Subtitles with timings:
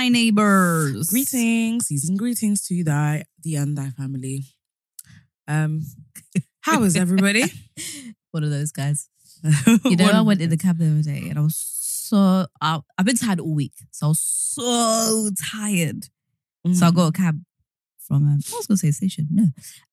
[0.00, 1.10] My neighbors.
[1.10, 4.44] Greetings, season greetings to thy the the Andai family.
[5.46, 5.82] Um,
[6.62, 7.44] how is everybody?
[8.30, 9.10] One of those guys.
[9.84, 12.80] You know, I went in the cab the other day and I was so, I,
[12.96, 13.74] I've been tired all week.
[13.90, 16.06] So I was so tired.
[16.72, 17.42] So I got a cab
[17.98, 19.28] from, um, I was going to say station.
[19.30, 19.44] No.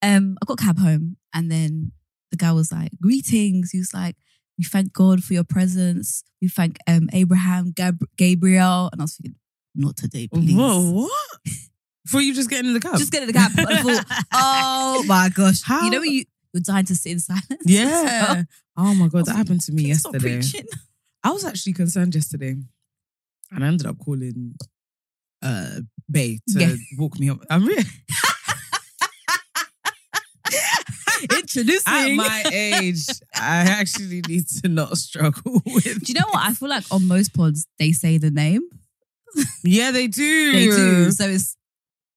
[0.02, 1.92] Um, I got a cab home and then
[2.31, 3.72] the guy was like, greetings.
[3.72, 4.16] He was like,
[4.58, 6.24] we thank God for your presence.
[6.42, 8.90] We thank um, Abraham, Gab- Gabriel.
[8.92, 9.36] And I was thinking,
[9.78, 10.56] not today, please.
[10.56, 11.11] Whoa, what?
[12.06, 12.97] Before you just get in the cab?
[12.97, 13.52] Just get in the cab.
[13.58, 15.61] I thought, oh my gosh.
[15.61, 17.64] How- You know when you, you're dying to sit in silence?
[17.66, 18.44] Yeah.
[18.80, 20.39] Oh my god, that happened to me yesterday.
[21.23, 22.56] I was actually concerned yesterday,
[23.52, 24.53] and I ended up calling
[25.42, 25.80] uh
[26.12, 26.75] Bay to Yeah.
[26.95, 27.39] walk me up.
[27.50, 27.84] I'm really
[31.34, 31.81] Introducing.
[31.94, 33.08] at my age.
[33.36, 36.06] I actually need to not struggle with.
[36.06, 36.47] Do you know what?
[36.47, 38.62] I feel like on most pods they say the name.
[39.64, 40.52] Yeah, they do.
[40.52, 41.11] They do.
[41.11, 41.58] So it's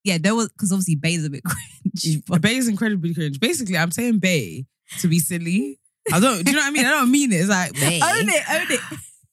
[0.04, 2.22] yeah, there was because obviously Bay's a bit cringe.
[2.26, 3.38] But Bay is incredibly cringe.
[3.40, 4.66] Basically, I'm saying Bay
[5.00, 5.78] to be silly.
[6.12, 6.44] I don't.
[6.44, 6.86] Do you know what I mean?
[6.86, 7.36] I don't mean it.
[7.36, 8.00] It's like Bay.
[8.02, 8.80] own it, own it.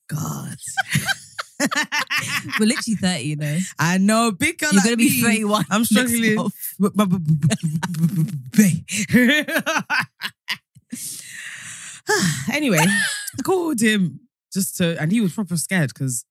[0.08, 0.56] God.
[2.60, 3.58] We're literally 30, you know.
[3.80, 4.30] I know.
[4.30, 5.64] Big girl You're like gonna be 31.
[5.70, 6.50] I'm struggling.
[8.56, 8.84] Bay.
[12.52, 14.20] anyway, I called him
[14.52, 16.24] just to, and he was proper scared because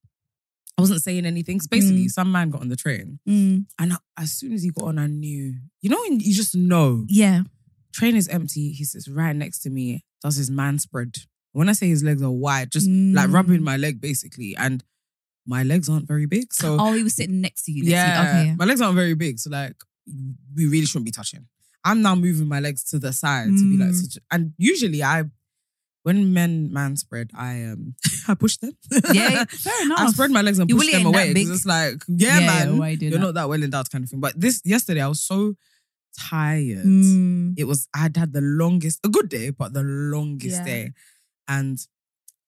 [0.78, 1.58] I wasn't saying anything.
[1.58, 4.70] 'Cause basically, some man got on the train, Mm, and I- as soon as he
[4.70, 5.56] got on, I knew.
[5.82, 7.06] You know, when you just know.
[7.10, 7.44] yeah.
[7.94, 8.74] Train is empty.
[8.74, 11.18] He sits right next to me, does his man spread.
[11.54, 13.34] When I say his legs are wide, just like Mm.
[13.34, 14.84] rubbing my leg basically, and
[15.48, 17.84] my legs aren't very big, so Oh, he was sitting next to you.
[17.84, 17.96] next to you.
[17.96, 18.46] yeah, Okay.
[18.50, 18.56] yeah.
[18.56, 19.76] my legs aren't very big, so like
[20.54, 21.48] we really shouldn't be touching.
[21.84, 24.02] I'm now moving my legs to the side to be like, Mm.
[24.02, 25.24] such, and usually I,
[26.08, 27.94] when men man spread, I um
[28.32, 28.74] I push them.
[29.14, 30.00] Yeah, fair enough.
[30.00, 32.68] I spread my legs and You push them away because it's like, yeah, Yeah, man,
[33.02, 33.20] you that?
[33.20, 34.22] not that well endowed kind of thing.
[34.22, 35.56] But this yesterday, I was so
[36.18, 36.86] tired.
[36.86, 37.54] Mm.
[37.58, 40.66] It was I'd had the longest, a good day, but the longest Yeah.
[40.74, 40.84] day,
[41.48, 41.78] and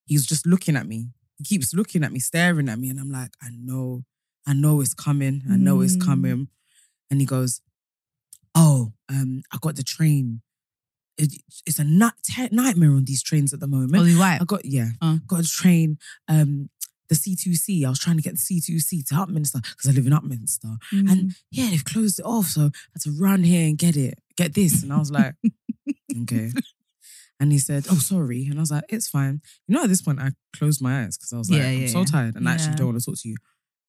[0.06, 1.10] he's just looking at me.
[1.38, 4.04] He keeps looking at me, staring at me, and I'm like, I know,
[4.48, 5.44] I know it's coming.
[5.50, 6.06] I know it's Mm.
[6.06, 6.48] coming.
[7.12, 7.62] And he goes,
[8.56, 10.42] Oh, um, I got the train.
[11.20, 11.34] It,
[11.68, 12.14] it's a night,
[12.52, 13.96] nightmare on these trains at the moment.
[13.96, 14.40] Oh, white.
[14.42, 15.20] I got yeah, Oh.
[15.28, 15.98] got a train.
[16.28, 16.70] Um,
[17.10, 17.86] the C2C.
[17.86, 20.78] I was trying to get the C2C to Upminster because I live in Upminster.
[20.94, 21.12] Mm.
[21.12, 24.20] And yeah, they've closed it off, so I had to run here and get it,
[24.38, 24.84] get this.
[24.84, 25.34] And I was like,
[26.22, 26.52] okay.
[27.42, 30.02] And he said, "Oh, sorry." And I was like, "It's fine." You know, at this
[30.02, 32.06] point, I closed my eyes because I was like, Yeah, "I'm yeah, so yeah.
[32.06, 33.38] tired, and I actually don't want to talk to you."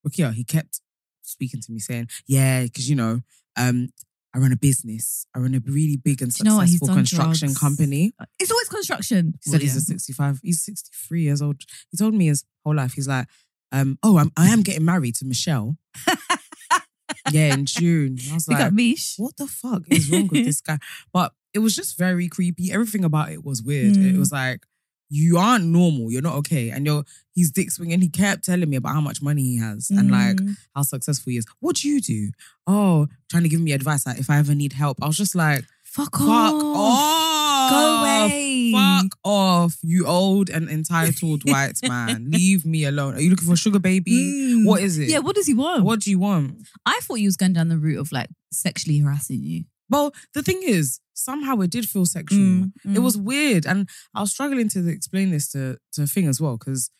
[0.06, 0.80] Rukiya, he kept
[1.22, 3.20] speaking to me, saying, "Yeah, because you know,
[3.56, 3.88] um,
[4.34, 5.26] I run a business.
[5.34, 7.58] I run a really big and Do you know successful construction drugs.
[7.60, 9.34] company." It's always construction.
[9.44, 10.40] He said he's a 65.
[10.42, 11.56] He's 63 years old.
[11.90, 12.92] He told me his whole life.
[12.94, 13.26] He's like,
[13.72, 15.76] um, oh, I'm, I am getting married to Michelle.
[17.30, 18.18] yeah, in June.
[18.30, 19.14] I was like, Mish.
[19.16, 20.78] what the fuck is wrong with this guy?
[21.12, 22.72] But it was just very creepy.
[22.72, 23.96] Everything about it was weird.
[23.96, 24.18] It Mm.
[24.18, 24.64] was like,
[25.10, 26.10] you aren't normal.
[26.10, 26.70] You're not okay.
[26.70, 27.04] And you're
[27.34, 28.00] he's dick swinging.
[28.00, 30.56] He kept telling me about how much money he has and like Mm.
[30.74, 31.46] how successful he is.
[31.58, 32.30] What do you do?
[32.66, 34.98] Oh, trying to give me advice like if I ever need help.
[35.02, 37.70] I was just like, Fuck fuck off.
[37.70, 38.72] Go away.
[38.72, 42.30] Fuck off, you old and entitled white man.
[42.30, 43.14] Leave me alone.
[43.16, 44.12] Are you looking for a sugar baby?
[44.12, 44.66] Mm.
[44.66, 45.08] What is it?
[45.08, 45.82] Yeah, what does he want?
[45.84, 46.68] What do you want?
[46.86, 49.64] I thought he was going down the route of like sexually harassing you.
[49.90, 52.38] Well, the thing is, somehow it did feel sexual.
[52.40, 53.02] Mm, It mm.
[53.02, 53.66] was weird.
[53.66, 56.56] And I was struggling to explain this to, to Thing as well.
[56.56, 56.90] Because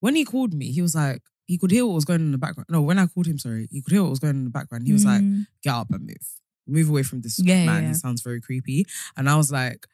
[0.00, 2.32] when he called me, he was like, he could hear what was going on in
[2.32, 2.66] the background.
[2.70, 4.50] No, when I called him, sorry, he could hear what was going on in the
[4.50, 4.86] background.
[4.86, 5.46] He was like, Mm.
[5.62, 6.26] get up and move.
[6.66, 7.82] Move away from this Yeah, man.
[7.82, 7.88] yeah.
[7.88, 8.86] He sounds very creepy.
[9.16, 9.86] And I was like,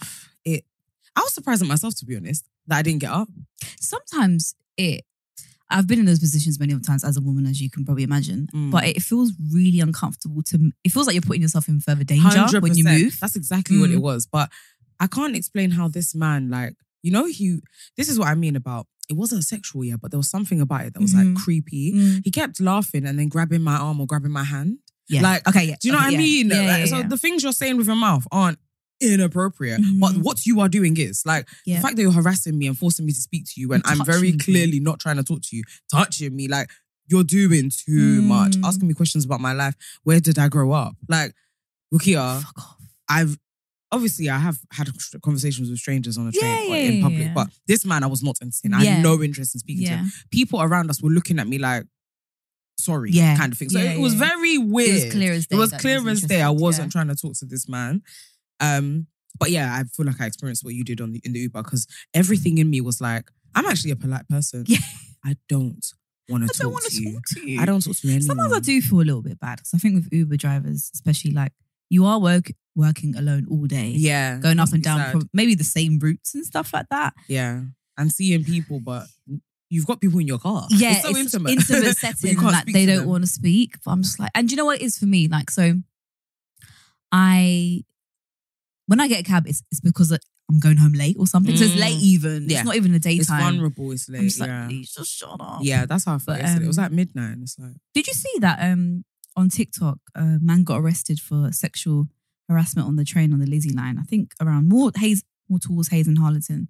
[0.44, 0.64] it.
[1.16, 3.28] I was surprised at myself, to be honest, that I didn't get up.
[3.80, 5.04] sometimes it
[5.72, 8.04] I've been in those positions many of times as a woman, as you can probably
[8.04, 8.48] imagine.
[8.54, 8.70] Mm.
[8.70, 10.72] But it feels really uncomfortable to.
[10.84, 13.18] It feels like you're putting yourself in further danger when you move.
[13.20, 14.02] That's exactly what it Mm.
[14.02, 14.26] was.
[14.26, 14.50] But
[15.00, 17.58] I can't explain how this man, like, you know, he.
[17.96, 18.86] This is what I mean about.
[19.08, 21.34] It wasn't sexual, yeah, but there was something about it that was Mhm.
[21.34, 21.92] like creepy.
[21.92, 22.20] Mm.
[22.24, 24.78] He kept laughing and then grabbing my arm or grabbing my hand.
[25.08, 25.22] Yeah.
[25.22, 25.76] Like, okay, yeah.
[25.80, 26.18] Do you know okay, what I yeah.
[26.18, 26.48] mean?
[26.50, 28.58] Yeah, Like, so the things you're saying with your mouth aren't
[29.02, 30.22] inappropriate, but Mhm.
[30.22, 31.76] what you are doing is like Yeah.
[31.76, 34.00] the fact that you're harassing me and forcing me to speak to you when And
[34.00, 36.70] I'm very clearly not trying to talk to you, touching me, like
[37.08, 38.64] you're doing too much, Mm.
[38.66, 39.74] asking me questions about my life.
[40.04, 40.96] Where did I grow up?
[41.08, 41.34] Like,
[41.92, 42.76] Rukiya, Fuck off.
[43.08, 43.38] I've
[43.90, 44.88] obviously I have had
[45.22, 47.34] conversations with strangers on a train Yeah, in public, yeah.
[47.34, 48.74] but this man I was not entertaining.
[48.78, 50.12] I had no interest in speaking to him.
[50.30, 51.84] People around us were looking at me like,
[52.78, 53.36] sorry, Yeah.
[53.36, 53.68] kind of thing.
[53.68, 54.88] So it was very weird.
[54.96, 55.56] It was clear as day.
[55.56, 56.40] It was clear as day.
[56.40, 58.00] I wasn't trying to talk to this man.
[58.62, 59.06] Um,
[59.38, 61.62] but yeah, I feel like I experienced what you did on the in the Uber
[61.62, 64.64] because everything in me was like, I'm actually a polite person.
[64.66, 64.78] Yeah.
[65.24, 65.84] I don't
[66.28, 66.44] want to.
[66.44, 67.12] I don't talk want to you.
[67.14, 67.60] talk to you.
[67.60, 68.22] I don't talk to anyone.
[68.22, 71.32] Sometimes I do feel a little bit bad because I think with Uber drivers, especially
[71.32, 71.52] like
[71.90, 75.64] you are work working alone all day, Yeah, going up and down prob- maybe the
[75.64, 77.12] same routes and stuff like that.
[77.28, 77.62] yeah,
[77.98, 79.06] and seeing people, but
[79.68, 80.66] you've got people in your car.
[80.70, 81.52] Yeah, it's so intimate.
[81.52, 83.76] intimate setting that they don't want to speak.
[83.84, 85.28] But I'm just like, and do you know what it is for me?
[85.28, 85.74] Like, so
[87.10, 87.84] I
[88.86, 91.56] when I get a cab, it's it's because I'm going home late or something.
[91.56, 91.80] So it's Mm.
[91.80, 92.48] late even.
[92.48, 92.58] Yeah.
[92.58, 93.20] It's not even the daytime.
[93.20, 93.92] It's vulnerable.
[93.92, 94.18] It's late.
[94.20, 94.66] I'm just like, yeah.
[94.68, 95.60] please just shut up.
[95.62, 96.64] yeah, that's how I felt But, yesterday.
[96.64, 97.32] it was um, like midnight.
[97.32, 99.04] And it's like, Did you see that um
[99.36, 102.08] on TikTok, a man got arrested for sexual
[102.48, 103.98] harassment on the train on the Lizzie line?
[103.98, 106.68] I think around more Hayes, more towards Hayes and Harlington,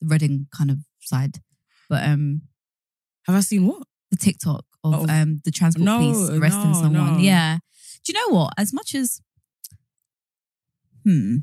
[0.00, 1.40] the Reading kind of side.
[1.88, 2.42] But um
[3.26, 3.82] have I seen what?
[4.10, 5.06] the TikTok of Oh.
[5.08, 7.12] um the transport No, police arresting no, someone.
[7.14, 7.18] no.
[7.18, 7.58] Yeah.
[8.04, 8.52] Do you know what?
[8.56, 9.20] As much as
[11.08, 11.36] hmm.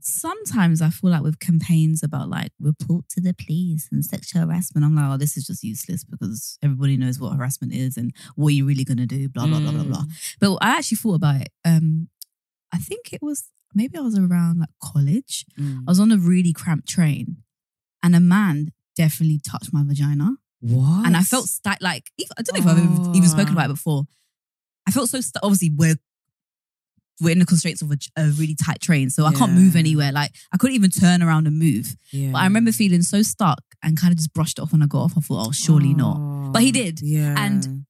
[0.00, 4.84] Sometimes I feel like with campaigns about like report to the police and sexual harassment,
[4.84, 8.48] I'm like, oh, this is just useless because everybody knows what harassment is and what
[8.48, 10.04] you're really gonna do, blah, blah, blah, blah, blah.
[10.40, 11.50] But I actually thought about it.
[11.64, 12.08] Um,
[12.72, 15.44] I think it was maybe I was around like college.
[15.58, 15.80] Mm.
[15.86, 17.36] I was on a really cramped train
[18.02, 20.36] and a man definitely touched my vagina.
[20.60, 21.06] What?
[21.06, 23.74] And I felt sti- like, I don't know if I've even, even spoken about it
[23.74, 24.04] before.
[24.88, 25.96] I felt so, st- obviously, we're,
[27.20, 29.10] we're in the constraints of a, a really tight train.
[29.10, 30.12] So I can't move anywhere.
[30.12, 31.96] Like, I couldn't even turn around and move.
[32.12, 32.32] Yeah.
[32.32, 34.86] But I remember feeling so stuck and kind of just brushed it off when I
[34.86, 35.12] got off.
[35.16, 36.52] I thought, oh, surely not.
[36.52, 37.00] But he did.
[37.00, 37.34] Yeah.
[37.38, 37.86] And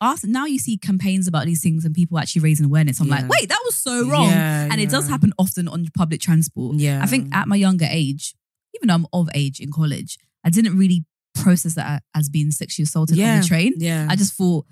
[0.00, 3.00] After, now you see campaigns about these things and people actually raising awareness.
[3.00, 4.28] I'm like, wait, that was so wrong.
[4.28, 5.12] Yeah, and it does yeah.
[5.12, 6.76] happen often on public transport.
[6.76, 7.00] Yeah.
[7.02, 8.34] I think at my younger age,
[8.74, 12.84] even though I'm of age in college, I didn't really process that as being sexually
[12.84, 13.40] assaulted on Yeah.
[13.40, 13.74] the train.
[13.76, 14.06] Yeah.
[14.10, 14.66] I just thought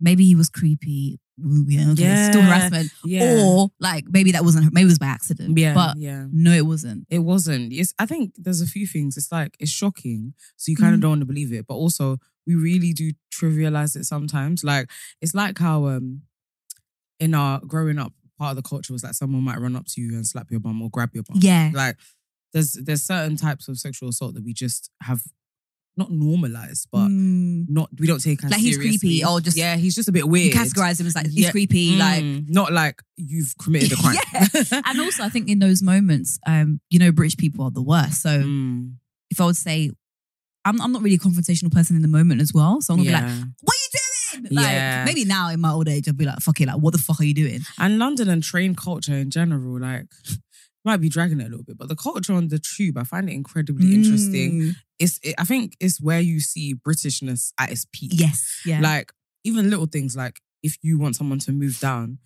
[0.00, 1.20] maybe he was creepy.
[1.38, 2.30] Yeah, okay, Yeah.
[2.30, 2.90] still harassment.
[3.04, 3.42] yeah.
[3.44, 5.56] Or like maybe that wasn't maybe it was by accident.
[5.58, 5.74] yeah.
[5.74, 6.26] But yeah.
[6.32, 7.06] no, it wasn't.
[7.10, 7.72] It wasn't.
[7.72, 9.16] It's, I think there's a few things.
[9.16, 11.02] It's like it's shocking, so you kind of Mhm.
[11.02, 14.64] don't want to believe it, but also we really do trivialize it sometimes.
[14.64, 14.88] Like
[15.20, 16.22] it's like how um
[17.20, 20.00] in our growing up, part of the culture was like someone might run up to
[20.00, 21.38] you and slap your bum or grab your bum.
[21.40, 21.70] Yeah.
[21.74, 21.96] Like
[22.52, 25.22] there's there's certain types of sexual assault that we just have
[25.96, 27.68] not normalized, but Mm.
[27.68, 30.54] not we don't take Like, he's creepy or just- yeah, he's just a bit weird.
[30.54, 31.50] categorize him as like he's Yeah.
[31.50, 34.16] creepy, like Mm, not like you've committed a crime.
[34.84, 38.20] and also I think in those moments, um, you know, British people are the worst.
[38.22, 38.94] So Mm,
[39.30, 39.90] if I would say,
[40.64, 42.80] I'm I'm not really a confrontational person in the moment as well.
[42.82, 43.24] So I'm gonna be like,
[43.62, 43.90] what are you
[44.42, 44.54] doing?
[44.56, 45.04] Like Yeah.
[45.04, 47.20] maybe now in my old age, I'll be like, fuck it, like what the fuck
[47.20, 47.60] are you doing?
[47.78, 50.08] And London and train culture in general, like,
[50.86, 53.28] might be dragging it a little bit, but the culture on the tube, I find
[53.28, 54.52] it incredibly interesting.
[54.62, 54.72] Mm.
[54.98, 58.12] It's, it, I think it's where you see Britishness at its peak.
[58.14, 58.60] Yes.
[58.64, 58.80] Yeah.
[58.80, 59.12] Like,
[59.44, 62.18] even little things like if you want someone to move down,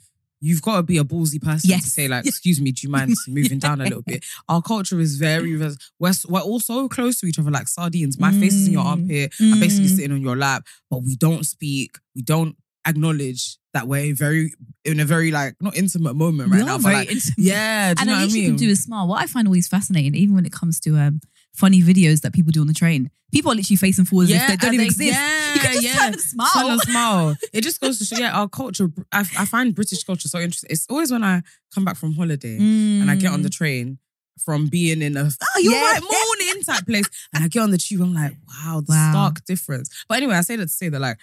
[0.42, 3.14] you've got to be a ballsy person to say, like, excuse me, do you mind
[3.28, 4.24] moving down a little bit?
[4.48, 8.18] Our culture is very, we're, we're all so close to each other, like sardines.
[8.18, 8.86] My face is in your Mm.
[8.86, 9.34] armpit.
[9.40, 9.96] I'm basically Mm.
[9.96, 11.98] sitting on your lap, but we don't speak.
[12.14, 12.56] We don't
[12.86, 14.52] acknowledge that we're very
[14.84, 16.78] in a very like not intimate moment We right are now.
[16.78, 17.34] But like, intimate.
[17.38, 18.42] yeah, do and you know at what I mean?
[18.42, 19.06] you can do a smile.
[19.08, 21.20] What I find always fascinating, even when it comes to um,
[21.54, 24.48] funny videos that people do on the train, people are literally facing forward as if
[24.48, 25.12] they don't even they- exist.
[25.12, 25.94] Yeah, you can just yeah.
[25.94, 26.50] turn and smile.
[26.54, 27.36] Turn and smile.
[27.52, 28.90] It just goes to show, yeah, our culture.
[29.12, 30.68] I, I find British culture so interesting.
[30.70, 31.42] It's always when I
[31.74, 33.98] come back from holiday and I get on the train
[34.44, 35.82] from being in a oh you're Yeah.
[35.92, 38.00] right morning type place and I get on the tube.
[38.00, 39.10] I'm like, wow, the Wow.
[39.12, 40.04] stark difference.
[40.08, 41.18] But anyway, I say that to say that like.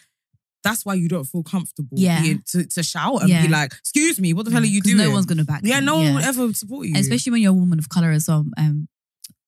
[0.63, 2.21] That's why you don't feel comfortable Yeah.
[2.21, 3.43] being, to, to shout and Yeah.
[3.43, 4.97] be like, excuse me, what the hell are you doing?
[4.97, 5.61] No one's gonna back.
[5.63, 6.93] yeah, no one would ever support you.
[6.95, 8.45] And especially when you're a woman of color as well.
[8.57, 8.87] Um,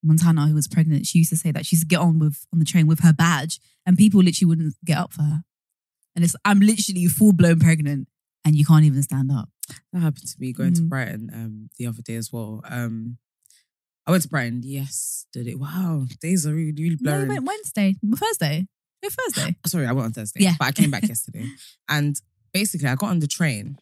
[0.02, 2.46] Montana, who was pregnant, she used to say that she used to get on with
[2.54, 5.44] on the train with her badge, and people literally wouldn't get up for her.
[6.16, 8.08] And it's I'm literally full blown pregnant,
[8.46, 9.50] and you can't even stand up.
[9.92, 10.90] That happened to me going to Mhm.
[10.90, 12.62] Brighton um, the other day as well.
[12.64, 13.18] Um,
[14.08, 15.54] I went to Brighton yesterday.
[15.56, 18.68] Wow, days are really, really No, we went Wednesday, Thursday,
[19.04, 19.56] no Thursday.
[19.66, 20.44] Sorry, I went on Thursday.
[20.44, 20.54] Yeah.
[20.60, 21.46] But I came back yesterday.
[21.88, 22.20] And
[22.54, 23.78] basically, I got on the train.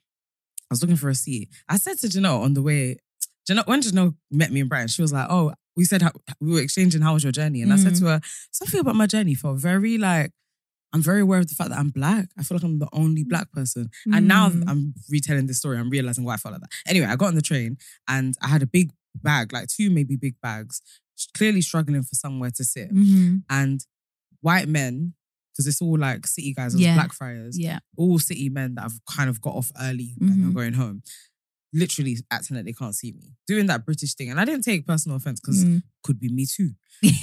[0.63, 1.49] I was looking for a seat.
[1.69, 2.97] I said to Janelle on the way,
[3.49, 6.51] Janelle, when Janelle met me in Brighton, she was like, oh, we said how, we
[6.51, 7.99] were exchanging how was your journey, and I said Mm.
[7.99, 8.21] to her
[8.51, 10.31] something about my journey felt very like.
[10.93, 12.29] I'm very aware of the fact that I'm black.
[12.39, 13.89] I feel like I'm the only black person.
[14.11, 14.63] And now Mm.
[14.67, 15.77] I'm retelling this story.
[15.77, 16.71] I'm realizing why I felt like that.
[16.87, 20.15] Anyway, I got on the train and I had a big bag, like two maybe
[20.15, 20.81] big bags,
[21.35, 22.91] clearly struggling for somewhere to sit.
[22.93, 23.43] Mhm.
[23.49, 23.85] And
[24.41, 25.13] white men,
[25.53, 26.93] because it's all like city guys, it Yeah.
[26.95, 27.79] Blackfriars, Yeah.
[27.97, 31.01] all city men that have kind of got off early and are going home,
[31.73, 34.29] literally acting like they can't see me, doing that British thing.
[34.29, 35.83] And I didn't take personal offense because Mm.
[36.03, 36.71] could be me too.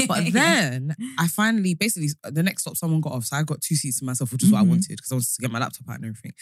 [0.07, 3.25] But then I finally, basically, the next stop, someone got off.
[3.27, 4.69] So I got two seats to myself, which is what I Mhm.
[4.69, 6.33] wanted because I wanted to get my laptop out and everything.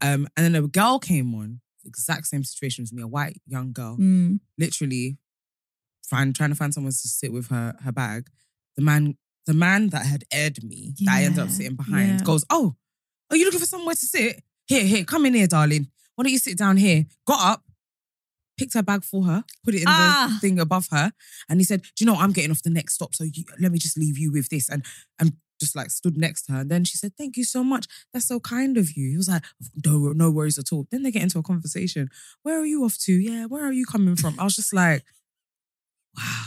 [0.00, 3.72] Um, and then a girl came on, exact same situation as me, a white young
[3.72, 4.40] girl, Mm.
[4.58, 5.18] literally
[6.06, 8.28] find, trying to find someone to sit with her her bag.
[8.76, 9.16] The man,
[9.48, 12.24] the man that had aired me, that I ended up sitting behind, yeah.
[12.24, 12.76] goes, "Oh,
[13.30, 14.42] are you looking for somewhere to sit?
[14.66, 15.88] Here, here, come in here, darling.
[16.14, 17.64] Why don't you sit down here?" Got up,
[18.58, 20.38] picked her bag for her, put it in the Ah.
[20.40, 21.12] thing above her,
[21.48, 22.22] and he said, "Do you know what?
[22.24, 24.68] I'm getting off the next stop, so you, let me just leave you with this."
[24.68, 24.84] And
[25.18, 27.86] and just like stood next to her, and then she said, "Thank you so much.
[28.12, 29.44] That's so kind of you." He was like,
[29.84, 32.10] "No, no worries at all." Then they get into a conversation.
[32.44, 33.12] Where are you off to?
[33.12, 34.38] Yeah, where are you coming from?
[34.38, 35.04] I was just like,
[36.16, 36.44] wow.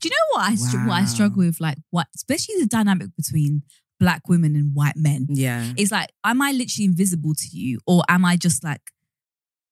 [0.00, 1.60] Do you know what I str- what I struggle with?
[1.60, 3.62] Like what, especially the dynamic between
[4.00, 5.26] black women and white men.
[5.28, 5.72] Yeah.
[5.76, 8.80] It's like, am I literally invisible to you, or am I just like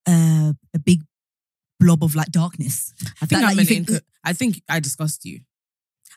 [0.09, 1.03] uh, a big
[1.81, 2.93] blob of like darkness?
[3.23, 5.41] I think That, I'm like, an think- I think I discussed you.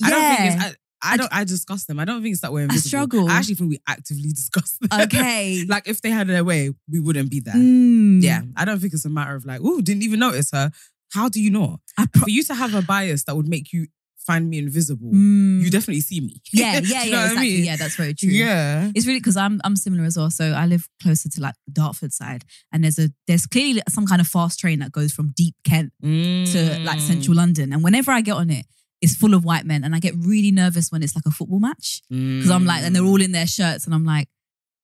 [0.03, 0.63] I don't think it's.
[0.63, 1.33] I, I don't.
[1.33, 1.99] I discuss them.
[1.99, 2.87] I don't think it's that we're invisible.
[2.87, 3.29] struggle.
[3.29, 5.01] I actually think we actively discuss them.
[5.01, 5.63] Okay.
[5.69, 7.53] like if they had their way, we wouldn't be there.
[7.53, 8.21] Mm.
[8.23, 8.41] Yeah.
[8.57, 10.71] I don't think it's a matter of like, oh, didn't even notice her.
[11.13, 11.79] How do you know?
[11.97, 13.87] I pro- For you to have a bias that would make you
[14.27, 15.61] find me invisible, Mm.
[15.63, 16.39] you definitely see me.
[16.53, 17.49] yeah, yeah, you yeah, know I exactly.
[17.49, 17.63] mean?
[17.65, 18.29] Yeah, that's very true.
[18.29, 18.91] Yeah.
[18.93, 20.29] It's really because I'm I'm similar as well.
[20.29, 24.05] So I live closer to like the Dartford side, and there's a there's clearly some
[24.05, 27.07] kind of fast train that goes from deep Kent to like Mm.
[27.07, 27.73] central London.
[27.73, 28.65] And whenever I get on it,
[29.01, 31.59] it's full of white men, and I get really nervous when it's like a football
[31.59, 34.27] match because I'm like, and they're all in their shirts, and I'm like,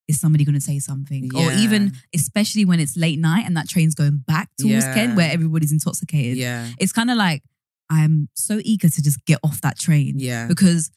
[0.08, 1.30] is somebody going to say something?
[1.36, 4.94] Or even especially when it's late night and that train's going back towards Yeah.
[4.94, 6.38] Kent where everybody's intoxicated.
[6.38, 6.70] Yeah.
[6.80, 7.44] It's kind of like
[7.90, 10.48] I'm so eager to just get off that train Yeah.
[10.48, 10.92] because.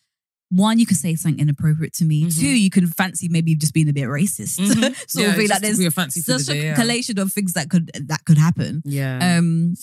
[0.51, 2.25] One, you could say something inappropriate to me.
[2.25, 2.41] Mhm.
[2.41, 4.59] Two, you can fancy maybe just being a bit racist.
[4.59, 4.81] Mhm.
[5.07, 5.49] sort Yeah, of thing.
[5.49, 6.75] Like there's a fancy the such a day, yeah.
[6.75, 8.81] collation of things that could that could happen.
[8.87, 9.37] Yeah.
[9.37, 9.75] Um,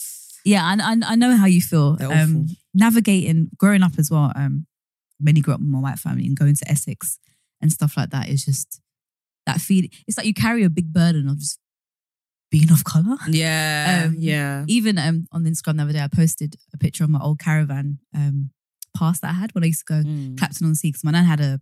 [0.43, 1.97] yeah, and I, I know how you feel.
[2.01, 4.31] Um, navigating, growing up as well.
[4.35, 4.65] Um,
[5.19, 7.19] many grew up in my white family and going to Essex
[7.61, 8.81] and stuff like that is just
[9.45, 9.89] that feeling.
[10.07, 11.59] It's like you carry a big burden of just
[12.51, 13.17] being of color.
[13.29, 14.05] yeah.
[14.07, 14.63] um, yeah.
[14.67, 17.99] Even um, on Instagram the other day, I posted a picture of my old caravan
[18.15, 18.51] um,
[18.97, 20.37] pass that I had when I used to go Mm.
[20.37, 21.59] Clacton on Sea because my nan had a,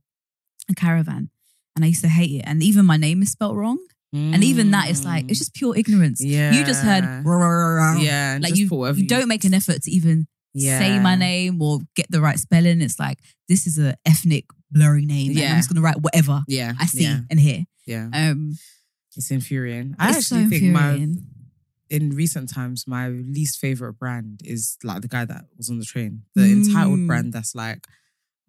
[0.69, 1.29] a caravan
[1.75, 2.43] and I used to hate it.
[2.45, 3.79] And even my name is spelt wrong.
[4.15, 6.23] And even that is like, it's just pure ignorance.
[6.23, 6.51] yeah.
[6.53, 7.03] You just heard.
[7.99, 8.37] Yeah.
[8.39, 10.27] like you, you don't make an effort to even
[10.77, 12.79] say my name or get the right spelling.
[12.81, 13.17] It's like,
[13.49, 15.29] this is a ethnic blurry name.
[15.31, 15.51] And Yeah.
[15.53, 16.73] I'm just going to write whatever Yeah.
[16.79, 17.21] I see Yeah.
[17.31, 17.63] and hear.
[17.85, 18.09] Yeah.
[18.13, 18.57] Um,
[19.15, 19.95] It's infuriating.
[19.99, 21.07] I it's so actually think my
[21.89, 25.85] in recent times, my least favorite brand is like the guy that was on the
[25.85, 27.07] train, the entitled Mm.
[27.07, 27.85] brand that's like,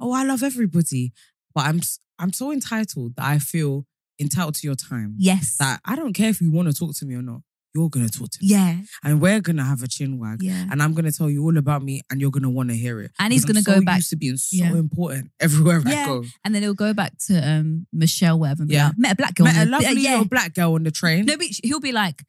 [0.01, 1.13] oh, I love everybody,
[1.55, 1.81] but I'm
[2.19, 3.87] I'm so entitled that I feel
[4.21, 5.17] entitled to your time.
[5.19, 5.57] Yes.
[5.59, 7.43] That I don't care if you want to talk to me or not.
[7.75, 8.77] You're gonna talk to me, yeah.
[9.03, 10.65] and we're gonna have a chin wag, Yeah.
[10.71, 13.11] and I'm gonna tell you all about me, and you're gonna want to hear it.
[13.19, 14.75] And he's Because I'm gonna go so back- Used to being so Yeah.
[14.77, 16.07] important everywhere I Yeah.
[16.07, 16.25] go.
[16.45, 18.65] And then he'll go back to um, Michelle, whatever.
[18.69, 18.87] Yeah.
[18.89, 19.47] like, met a black girl.
[19.47, 20.11] Met a on the- lovely yeah.
[20.13, 21.25] little black girl on the train.
[21.27, 22.23] No, but he'll be like,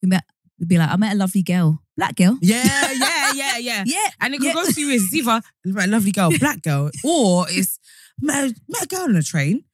[0.00, 0.18] he'll be,
[0.58, 2.38] he'll be like, I met a lovely girl, black girl.
[2.40, 3.82] Yeah, yeah, yeah, yeah.
[3.84, 4.08] Yeah.
[4.20, 4.52] And it could Yeah.
[4.54, 4.78] go ways.
[4.78, 7.80] It's either a lovely girl, black girl, or it's
[8.20, 9.64] met a, met a girl on a train,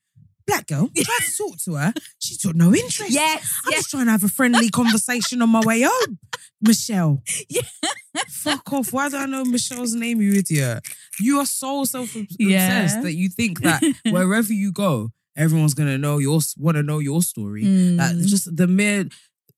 [0.49, 1.93] black girl, tried to talk to her.
[2.19, 3.12] She took no interest.
[3.12, 3.61] Yes.
[3.64, 3.81] I'm yes.
[3.81, 6.19] just trying to have a friendly conversation on my way home.
[6.61, 7.23] Michelle.
[7.49, 7.62] Yeah.
[8.28, 8.93] Fuck off.
[8.93, 10.85] Why do I know Michelle's name, you idiot?
[11.21, 13.00] You are so self obsessed Yeah.
[13.02, 17.23] that you think that wherever you go, everyone's gonna know your want to know your
[17.23, 17.62] story.
[17.97, 18.26] That Mm.
[18.26, 19.07] just the mere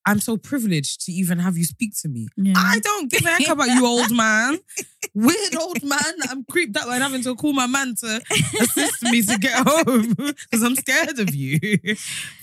[0.06, 2.26] I'm so privileged to even have you speak to me.
[2.36, 2.54] Yeah.
[2.56, 4.58] I don't give a heck about you, old man.
[5.14, 6.00] Weird old man.
[6.30, 8.20] I'm creeped out by having to call my man to
[8.60, 11.58] assist me to get home because I'm scared of you.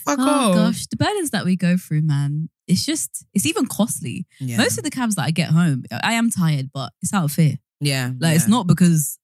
[0.06, 0.56] Fuck Oh off.
[0.56, 2.50] gosh, the burdens that we go through, man.
[2.68, 4.28] It's just, it's even costly.
[4.40, 4.58] Yeah.
[4.58, 7.32] Most of the cabs that I get home, I am tired, but it's out of
[7.32, 7.56] fear.
[7.80, 8.12] yeah.
[8.20, 9.18] Like it's not because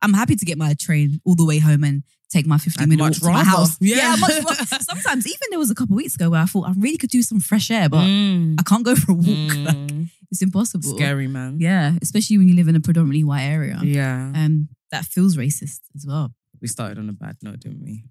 [0.00, 2.02] I'm happy to get my train all the way home and
[2.34, 3.44] take my 15 I'd minute walk to my rather.
[3.44, 3.76] house.
[3.80, 4.16] Yeah.
[4.18, 4.32] much.
[4.82, 7.22] Sometimes, even there was a couple weeks ago where I thought I really could do
[7.22, 8.56] some fresh air, but Mm.
[8.58, 9.26] I can't go for a walk.
[9.26, 10.10] Like, Mm.
[10.30, 10.96] it's impossible.
[10.96, 11.58] Scary, man.
[11.60, 13.78] Yeah, especially when you live in a predominantly white area.
[13.82, 14.32] Yeah.
[14.34, 16.34] Um, that feels racist as well.
[16.60, 18.04] We started on a bad note, didn't we?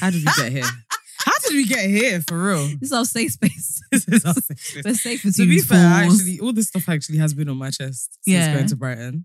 [0.00, 0.64] How did we get here?
[1.24, 2.66] How did we get here for real?
[2.80, 3.80] This is our safe space.
[3.92, 4.84] This is our safe space.
[4.84, 8.18] We're safe to be fair, actually, all this stuff actually has been on my chest
[8.22, 8.54] since Yeah.
[8.54, 9.24] going to Brighton.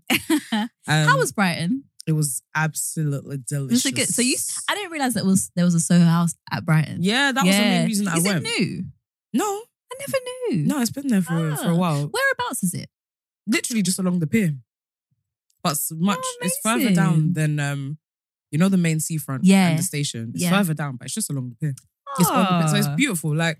[0.52, 1.84] Um, How was Brighton?
[2.08, 2.12] It?
[2.12, 3.84] Was absolutely delicious.
[3.84, 4.08] Was good?
[4.08, 4.36] So you,
[4.68, 7.02] I didn't realize that was there was a Soho House at Brighton.
[7.02, 8.46] Yeah, that was the main reason that is I went.
[8.46, 8.84] it new?
[9.34, 10.18] No, I never
[10.50, 10.66] knew.
[10.66, 11.76] no, it's been there for for a Ah.
[11.76, 12.06] while.
[12.08, 12.88] Whereabouts is it?
[13.46, 14.56] Literally just along the pier,
[15.62, 17.98] but s- much it's further down than um,
[18.50, 19.68] you know, the main seafront Yeah.
[19.68, 20.32] and the station.
[20.34, 20.50] It's Yeah.
[20.50, 21.74] further down, but it's just along the pier.
[22.18, 22.96] It's on the pier, so it's Ah.
[22.96, 23.34] beautiful.
[23.36, 23.58] Like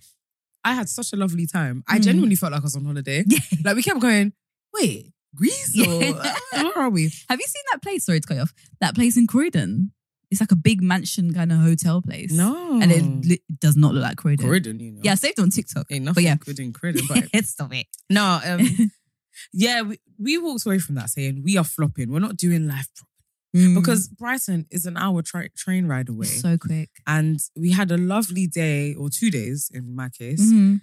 [0.65, 1.85] I had such a lovely time.
[1.87, 2.03] I Mm.
[2.05, 3.25] genuinely felt like I was on holiday.
[3.29, 3.39] Yeah.
[3.65, 4.33] Like we kept going,
[4.75, 7.05] wait, Greece or where are we?
[7.29, 8.05] Have you seen that place?
[8.07, 8.53] Sorry to cut you off.
[8.81, 9.93] That place in Croydon.
[10.31, 12.33] It's like a big mansion kind of hotel place.
[12.33, 14.47] No, And it li- does not look like Croydon.
[14.47, 15.01] Croydon, you know.
[15.03, 15.87] Yeah, I saved on TikTok.
[15.91, 16.37] ain't nothing but yeah.
[16.37, 17.03] good in Croydon.
[17.33, 17.87] But Stop it.
[18.11, 18.91] no, um,
[19.55, 22.13] yeah, we, we walked away from that saying we are flopping.
[22.13, 26.59] We're not doing life properly because Brighton is an hour tra- train ride away, so
[26.59, 26.91] quick.
[27.07, 30.53] and we had a lovely day or two days in my case.
[30.53, 30.83] Mhm.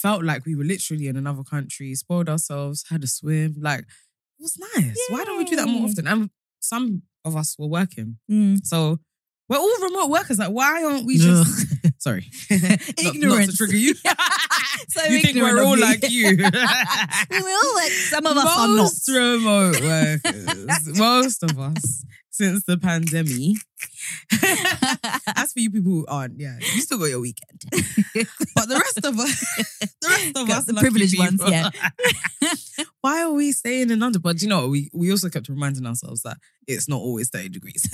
[0.00, 1.94] Felt like we were literally in another country.
[1.94, 3.56] Spoiled ourselves, had a swim.
[3.60, 4.96] Like it was nice.
[5.08, 6.06] Why don't we do that more often?
[6.06, 8.64] And some of us were working, Mm.
[8.64, 8.98] so.
[9.50, 10.38] We're all remote workers.
[10.38, 11.66] Like, why aren't we just
[12.02, 13.94] sorry, Not- not to trigger you?
[14.90, 16.36] So you think we're all like you?
[16.36, 18.76] we all like some of us are not.
[18.76, 22.04] Most remote workers, most of us
[22.38, 23.58] since the pandemic.
[25.36, 27.62] As for you people who aren't, yeah, you still got your weekend.
[28.54, 29.40] but the rest of us,
[30.00, 31.70] the rest of us, the privileged ones, yeah.
[33.00, 34.20] Why are we staying in London?
[34.22, 37.88] But you know, we we also kept reminding ourselves that it's not always thirty degrees.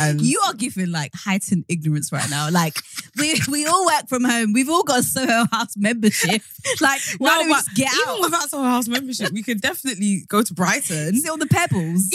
[0.00, 2.50] and You are giving like heightened ignorance right now.
[2.50, 2.74] Like
[3.18, 4.52] we we all work from home.
[4.52, 6.42] We've all got a Soho House membership.
[6.80, 8.20] Like why No, don't we just get even out?
[8.22, 11.14] without Soho House membership, we could definitely go to Brighton.
[11.16, 12.10] Sit on the pebbles.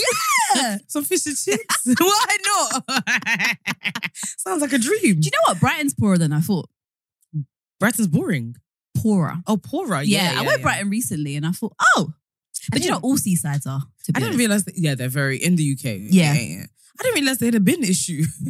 [0.56, 1.86] Yeah, some fish and chips.
[2.00, 2.84] Why not?
[4.16, 5.20] Sounds like a dream.
[5.20, 5.60] Do you know what?
[5.60, 6.70] Brighton's poorer than I thought.
[7.80, 8.56] Brighton's boring.
[8.98, 9.36] Poorer.
[9.48, 10.02] Oh, poorer.
[10.02, 12.14] Yeah, Yeah, I went to Brighton recently and I thought, oh.
[12.72, 13.82] But you know, all seasides are.
[14.06, 14.40] To be I didn't honest.
[14.40, 14.78] realize that.
[14.78, 15.98] Yeah, they're very in the UK.
[16.10, 16.32] Yeah.
[16.98, 18.24] I didn't realize they had a bin issue.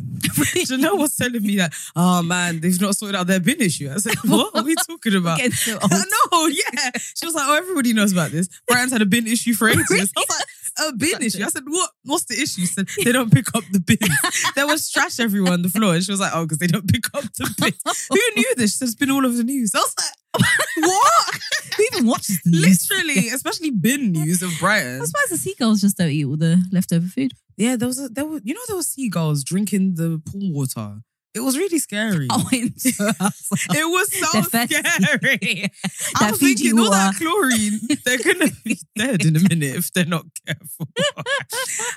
[0.69, 3.89] Janelle was telling me that, oh man, they've not sorted out their bin issue.
[3.91, 5.37] I said, what are we talking about?
[5.39, 5.91] Getting so old.
[5.91, 6.91] no, yeah.
[7.15, 8.47] She was like, oh, everybody knows about this.
[8.67, 9.89] Brighton's had a bin issue for ages.
[9.89, 10.45] I was like,
[10.77, 11.43] a bin issue?
[11.43, 11.89] I said, what?
[12.03, 12.61] What's the issue?
[12.61, 14.53] She said, they don't pick up the bins.
[14.55, 15.95] there was trash everywhere on the floor.
[15.95, 18.07] And she was like, oh, because they don't pick up the bins.
[18.09, 18.71] Who knew this?
[18.71, 19.73] She said, it's been all over the news.
[19.75, 20.43] I was like,
[20.77, 21.35] what?
[21.77, 22.89] Who even watches the news?
[22.89, 24.99] Literally, especially bin news of Brighton.
[24.99, 27.33] I'm surprised the seagulls just don't eat all the leftover food.
[27.57, 31.01] Yeah, there was a, there were you know there were seagulls drinking the pool water.
[31.35, 32.27] It was really scary.
[32.31, 35.69] Oh, It was so scary.
[36.15, 39.91] I was Fiji thinking, all that chlorine, they're gonna be dead in a minute if
[39.93, 40.87] they're not careful.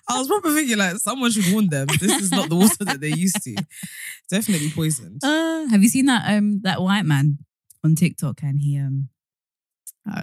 [0.09, 1.87] I was probably thinking like someone should warn them.
[2.01, 3.57] This is not the water that they're used to.
[4.31, 5.21] Definitely poisoned.
[5.23, 7.39] Uh, have you seen that um that white man
[7.85, 9.09] on TikTok and he um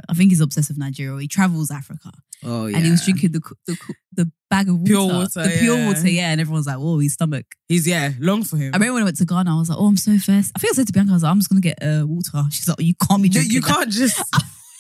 [0.10, 1.19] I think he's obsessed with Nigeria.
[1.19, 2.12] He travels Africa
[2.43, 3.78] Oh and he was drinking the the
[4.13, 5.88] the bag of water, Pure water, the pure yeah.
[5.88, 6.32] water, yeah.
[6.32, 8.74] And everyone's like, "Whoa, his stomach." He's yeah, long for him.
[8.74, 10.60] I remember when I went to Ghana, I was like, "Oh, I'm so thirsty." I
[10.60, 12.67] think I said to Bianca, I was like, "I'm just gonna get uh, water." She's
[12.67, 14.21] like, "You can't be No, drinking." you can't just.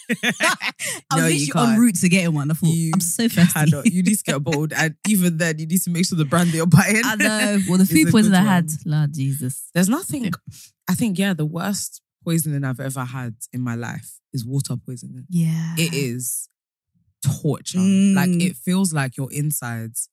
[0.11, 0.43] I was
[1.11, 1.79] No, literally you en can't.
[1.79, 2.51] route to getting one.
[2.51, 3.85] I thought, You "I'm so thirsty." cannot.
[3.91, 6.49] You need to get bold, and even then, you need to make sure the brand
[6.51, 7.01] that you're buying.
[7.03, 7.59] I know.
[7.67, 8.69] Well, the is food a poison good I had.
[8.85, 9.69] Lord Jesus.
[9.73, 10.31] There's nothing.
[10.87, 15.25] I think yeah, the worst poisoning I've ever had in my life is water poisoning.
[15.29, 16.49] Yeah, It is
[17.41, 17.77] torture.
[17.79, 18.15] Mm.
[18.15, 20.09] Like it feels like your insides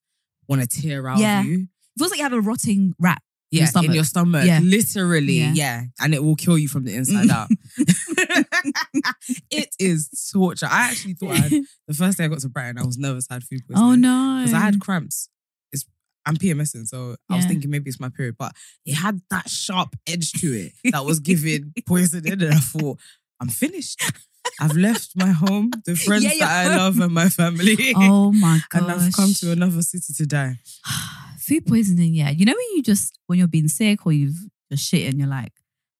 [0.48, 1.40] want to tear out Yeah.
[1.40, 1.68] of you.
[1.98, 3.20] feels like you have a rotting rat.
[3.50, 4.46] in Yeah, your in your stomach.
[4.46, 4.60] Yeah.
[4.62, 5.52] Literally, Yeah.
[5.54, 5.82] yeah.
[6.00, 7.48] And it will kill you from the inside out.
[9.50, 10.68] it is torture.
[10.70, 11.50] I actually thought I had,
[11.88, 13.90] the first day I got to Brighton, I was nervous I had food poisoning.
[13.90, 15.28] oh no, Because I had cramps.
[16.26, 17.48] I'm PMSing, so I was Yeah.
[17.50, 18.52] thinking maybe it's my period, but
[18.86, 22.98] it had that sharp edge to it that was giving poisoning, and I thought,
[23.40, 24.00] I'm finished.
[24.60, 28.60] I've left my home, the friends Yeah, that I love, and my family, Oh my
[28.70, 28.82] gosh.
[28.82, 30.58] and I've come to another city to die.
[31.38, 32.14] food poisoning.
[32.14, 34.36] Yeah, you know when you just when you're being sick or you've
[34.70, 35.52] just shit and you're like,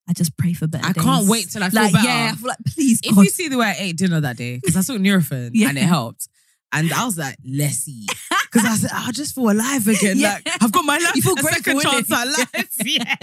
[0.07, 0.85] I just pray for better.
[0.87, 1.29] I can't days.
[1.29, 2.07] wait till I feel like, better.
[2.07, 2.99] Yeah, I feel like please.
[3.03, 3.23] If God.
[3.23, 5.69] you see the way I ate dinner that day, because I took Nurofen Yeah.
[5.69, 6.27] and it helped.
[6.73, 8.09] And I was like, let's eat.
[8.53, 10.17] Because I said, I just feel alive again.
[10.17, 10.33] Yeah.
[10.45, 11.15] Like, I've got my life.
[11.15, 12.69] You feel a grateful, second chance at life.
[12.85, 13.15] Yeah.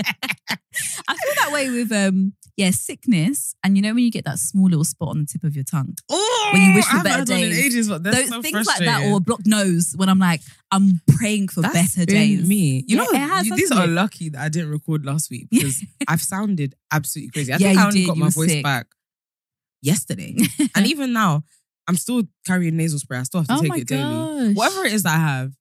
[1.09, 4.39] I feel that way with um yeah sickness, and you know when you get that
[4.39, 7.05] small little spot on the tip of your tongue, Oh, When you wish for I've
[7.05, 7.67] better had one in days.
[7.67, 9.95] ages, but that's those so things like that, or a blocked nose.
[9.97, 10.41] When I'm like,
[10.71, 12.47] I'm praying for That's better days.
[12.47, 13.89] Me, you Yeah, know, has, you- these are it?
[13.91, 17.53] lucky that I didn't record last week because I've sounded absolutely crazy.
[17.53, 18.63] I Yeah, think I only did, got you my voice sick.
[18.65, 18.87] back
[19.83, 20.37] yesterday,
[20.75, 21.45] and even now,
[21.89, 23.19] I'm still carrying nasal spray.
[23.19, 24.55] I still have to oh take it daily.
[24.55, 24.57] gosh.
[24.57, 25.53] Whatever it is that I have,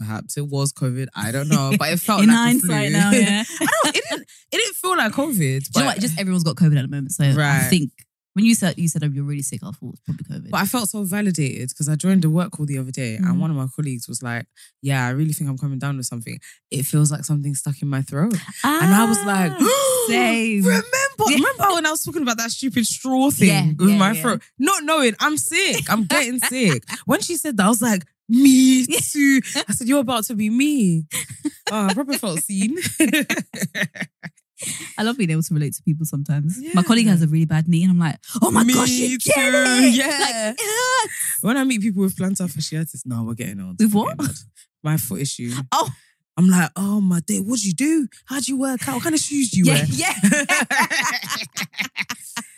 [0.00, 1.08] Perhaps it was COVID.
[1.14, 3.44] I don't know, but it felt In like hindsight now, yeah.
[3.60, 3.96] I don't.
[3.96, 4.26] It didn't.
[4.50, 5.36] It didn't feel like COVID.
[5.36, 6.00] Do you know what?
[6.00, 7.12] Just everyone's got COVID at the moment.
[7.12, 7.90] So I think
[8.34, 10.50] when you said you said you're really sick, I thought it's probably COVID.
[10.50, 13.40] But I felt so validated because I joined a work call the other day, and
[13.40, 14.46] one of my colleagues was like,
[14.82, 16.38] "Yeah, I really think I'm coming down with something.
[16.70, 20.62] It feels like something stuck in my throat." and I was like, Ah, same.
[20.62, 20.84] Remember,
[21.28, 21.34] Yeah.
[21.36, 24.22] remember when I was talking about that stupid straw thing Yeah, with yeah, my yeah.
[24.22, 25.90] throat, not knowing I'm sick.
[25.90, 26.84] I'm getting sick.
[27.06, 29.40] When she said that, I was like, me too.
[29.68, 31.06] I said, you're about to be me.
[31.72, 32.78] Oh, I probably felt seen.
[34.98, 36.58] I love being able to relate to people sometimes.
[36.74, 39.18] My colleague has a really bad knee, and I'm like, oh my Me gosh, you
[39.18, 39.94] get too, it.
[39.94, 40.52] yeah.
[40.54, 43.76] Like, when I meet people with plantar fasciitis, no, we're getting on.
[43.78, 44.18] With what?
[44.82, 45.52] My foot issue.
[45.72, 45.90] Oh,
[46.36, 48.08] I'm like, oh my day, what'd you do?
[48.26, 48.94] How'd you work out?
[48.94, 49.84] What kind of shoes do you yeah, wear?
[49.88, 50.14] yeah.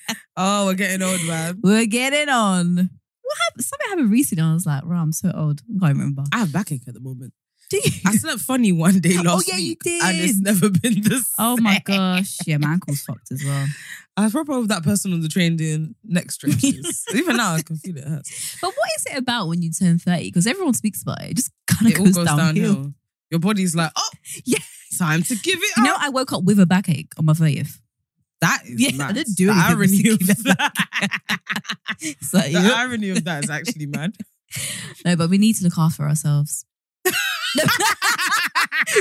[0.37, 1.59] oh, we're getting old, man.
[1.62, 2.77] We're getting on.
[2.77, 3.65] What happened?
[3.65, 4.45] Something happened recently.
[4.45, 5.62] I was like, wow, I'm so old.
[5.62, 6.23] I can't remember.
[6.33, 7.33] I have backache at the moment.
[7.73, 7.91] Do you?
[8.07, 10.03] I slept funny one day Oh, last yeah, you week.
[10.05, 11.25] And it's never been the same.
[11.39, 12.37] Oh my gosh.
[12.47, 13.67] Yeah, my ankle's fucked as well.
[14.19, 17.07] I was probably with that person on the train doing neck stretches.
[17.15, 18.59] Even now, I can feel it hurts.
[18.61, 20.25] But what is it about when you turn 30?
[20.25, 21.31] Because everyone speaks about it.
[21.31, 22.75] It just kind of goes, goes downhill.
[22.75, 22.95] downhill.
[23.31, 24.09] Your body's like, oh,
[24.45, 24.59] Yeah.
[24.99, 25.77] time to give it up.
[25.79, 25.97] You know.
[25.99, 27.81] I woke up with a backache on my 30th.
[28.43, 30.73] that is Yeah, I didn't do the irony of that.
[32.21, 32.73] So, the yeah.
[32.77, 34.15] irony of that is actually mad.
[35.07, 36.67] No, but we need to look after ourselves.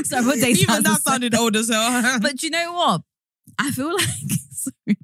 [0.04, 2.20] Sorry, what day Even that sounded old as hell.
[2.22, 3.02] But you know what?
[3.60, 4.08] I feel like
[4.52, 4.98] sorry,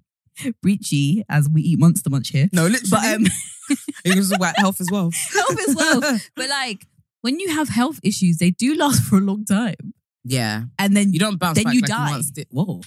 [0.63, 2.49] breachy as we eat Monster Munch here.
[2.53, 2.89] no, literally.
[2.89, 3.25] But um,
[4.05, 5.11] it was about health as well.
[5.33, 6.19] health as well.
[6.35, 6.85] But like
[7.21, 10.63] when you have health issues, they do last for a long time, Yeah.
[10.79, 12.21] and then You don't bounce Then back you like die.
[12.51, 12.81] Whoa.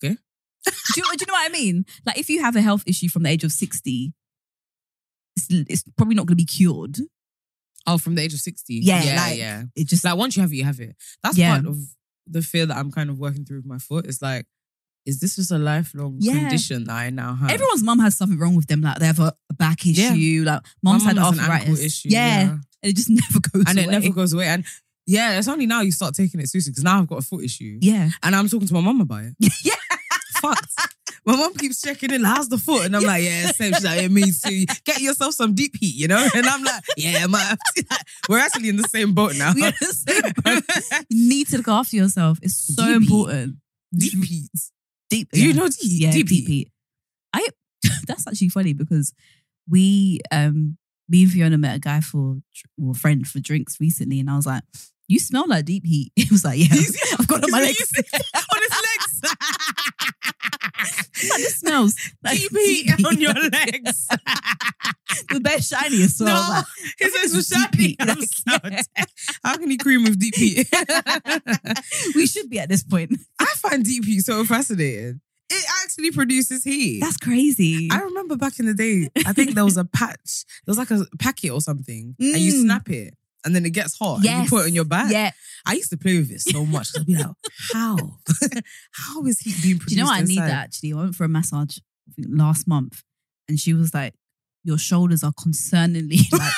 [0.00, 0.16] do, you,
[0.94, 1.84] do you know what I mean?
[2.04, 4.12] Like if you have a health issue from the age of sixty,
[5.36, 6.98] it's, it's probably not going to be cured.
[7.86, 8.74] Oh, from the age of 60.
[8.74, 9.62] Yeah, Yeah, like- yeah.
[9.74, 10.94] It just Like once you have it, you have it.
[11.22, 11.54] That's Yeah.
[11.54, 11.78] part of
[12.26, 14.04] the fear that I'm kind of working through with my foot.
[14.06, 14.46] It's like,
[15.06, 16.40] is this just a lifelong Yeah.
[16.40, 17.50] condition that I now have?
[17.50, 18.82] everyone's mum has something wrong with them.
[18.82, 20.42] Like they have a, back issue.
[20.46, 21.80] Like My mom's mum had arthritis.
[21.82, 22.08] issue.
[22.10, 22.50] yeah.
[22.50, 23.64] and it just never goes away.
[23.68, 24.46] And it never goes away.
[24.48, 24.64] And
[25.06, 27.42] yeah, it's only now you start taking it seriously because now I've got a foot
[27.42, 27.78] issue.
[27.80, 29.34] Yeah, And I'm talking to my mum about it.
[29.64, 29.74] yeah.
[30.42, 30.74] Fucked.
[31.28, 32.86] My mum keeps checking in, how's the foot?
[32.86, 33.74] And I'm like, yeah, same.
[33.74, 34.64] She's like, yeah, me too.
[34.84, 36.26] Get yourself some deep heat, you know?
[36.34, 37.54] And I'm like, yeah, my,
[38.30, 39.52] we're actually in the same boat now.
[39.54, 41.04] We're in the same boat.
[41.10, 42.38] You need to look after yourself.
[42.40, 43.10] It's so Deep heat.
[43.10, 43.56] important.
[43.96, 44.50] deep heat.
[45.10, 45.28] Deep.
[45.32, 46.52] Do you know deep, Yeah, deep, deep, heat?
[46.52, 46.72] heat.
[47.34, 47.48] I.
[48.06, 49.12] That's actually funny because
[49.68, 50.78] we, um,
[51.10, 52.38] me and Fiona met a guy for
[52.78, 54.62] well, friend for drinks recently, and I was like,
[55.08, 56.74] "You smell like deep heat." He was like, "Yeah,
[57.18, 59.34] I've got on my legs." on his legs.
[61.30, 64.06] Like, this smells like deep heat on your legs.
[65.30, 66.36] the best shiny as well.
[66.52, 66.64] No, Like,
[66.98, 67.96] his legs were shiny.
[67.98, 68.18] I'm
[68.62, 68.86] like.
[69.44, 70.68] How can he cream with deep heat?
[72.14, 73.12] we should be at this point.
[73.40, 75.20] I find deep heat so fascinating.
[75.50, 77.00] It actually produces heat.
[77.00, 77.88] That's crazy.
[77.90, 80.90] I remember back in the day, I think there was a patch, there was like
[80.90, 82.62] a packet or something, and you Mm.
[82.62, 83.14] snap it.
[83.44, 84.16] And then it gets hot.
[84.16, 84.44] And Yes.
[84.44, 85.12] you put it on your back.
[85.12, 85.30] yeah.
[85.66, 86.88] I used to play with it so much.
[86.98, 87.26] I'd be like,
[87.72, 87.96] how?
[88.92, 89.88] how is heat being produced?
[89.90, 90.92] Do you know what I need that actually?
[90.92, 91.78] I went for a massage
[92.26, 93.02] last month
[93.48, 94.14] and she was like,
[94.64, 96.52] Your shoulders are concerningly like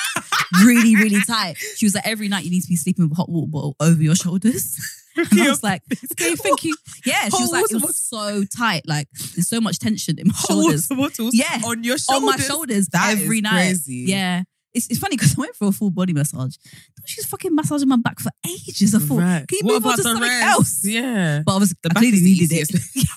[0.63, 1.57] really, really tight.
[1.75, 3.75] She was like, Every night you need to be sleeping with a hot water bottle
[3.79, 4.77] over your shoulders.
[5.17, 5.81] And I was like,
[6.13, 6.75] Okay, thank you.
[7.05, 8.83] Yeah, she was like, It was so tight.
[8.87, 10.87] Like, there's so much tension in my shoulders.
[11.33, 11.59] Yeah.
[11.65, 12.09] on your shoulders.
[12.21, 13.51] On my shoulders That every is night.
[13.65, 14.05] crazy.
[14.07, 14.43] Yeah.
[14.73, 16.55] It's, it's funny because I went for a full body massage.
[17.05, 18.95] She was fucking massaging my back for ages.
[18.95, 19.45] I thought, Right.
[19.47, 20.43] can you What move on to something rest?
[20.45, 20.85] else?
[20.85, 21.41] Yeah.
[21.45, 22.69] But I was The I clearly needed it.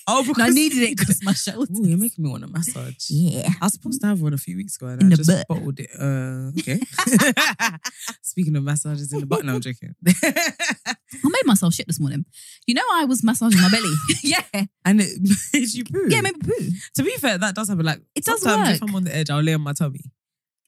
[0.09, 1.79] oh, because I needed it because my shoulders.
[1.79, 2.95] Ooh, you're making me want a massage.
[3.09, 3.49] Yeah.
[3.61, 5.47] I was supposed to have one a few weeks ago and In I just butt.
[5.49, 5.91] bottled it.
[5.97, 6.81] Uh, okay.
[8.23, 9.95] Speaking of massages in the butt, no, I'm joking.
[10.07, 12.25] I made myself shit this morning.
[12.67, 13.93] You know, I was massaging my belly.
[14.23, 14.43] yeah.
[14.85, 15.21] and it
[15.53, 16.07] made you poo.
[16.09, 16.69] Yeah, maybe poo.
[16.97, 17.85] To be fair, that does happen.
[17.87, 18.83] Like It does sometimes if.
[18.83, 20.01] I'm on the edge, I'll lay on my tummy.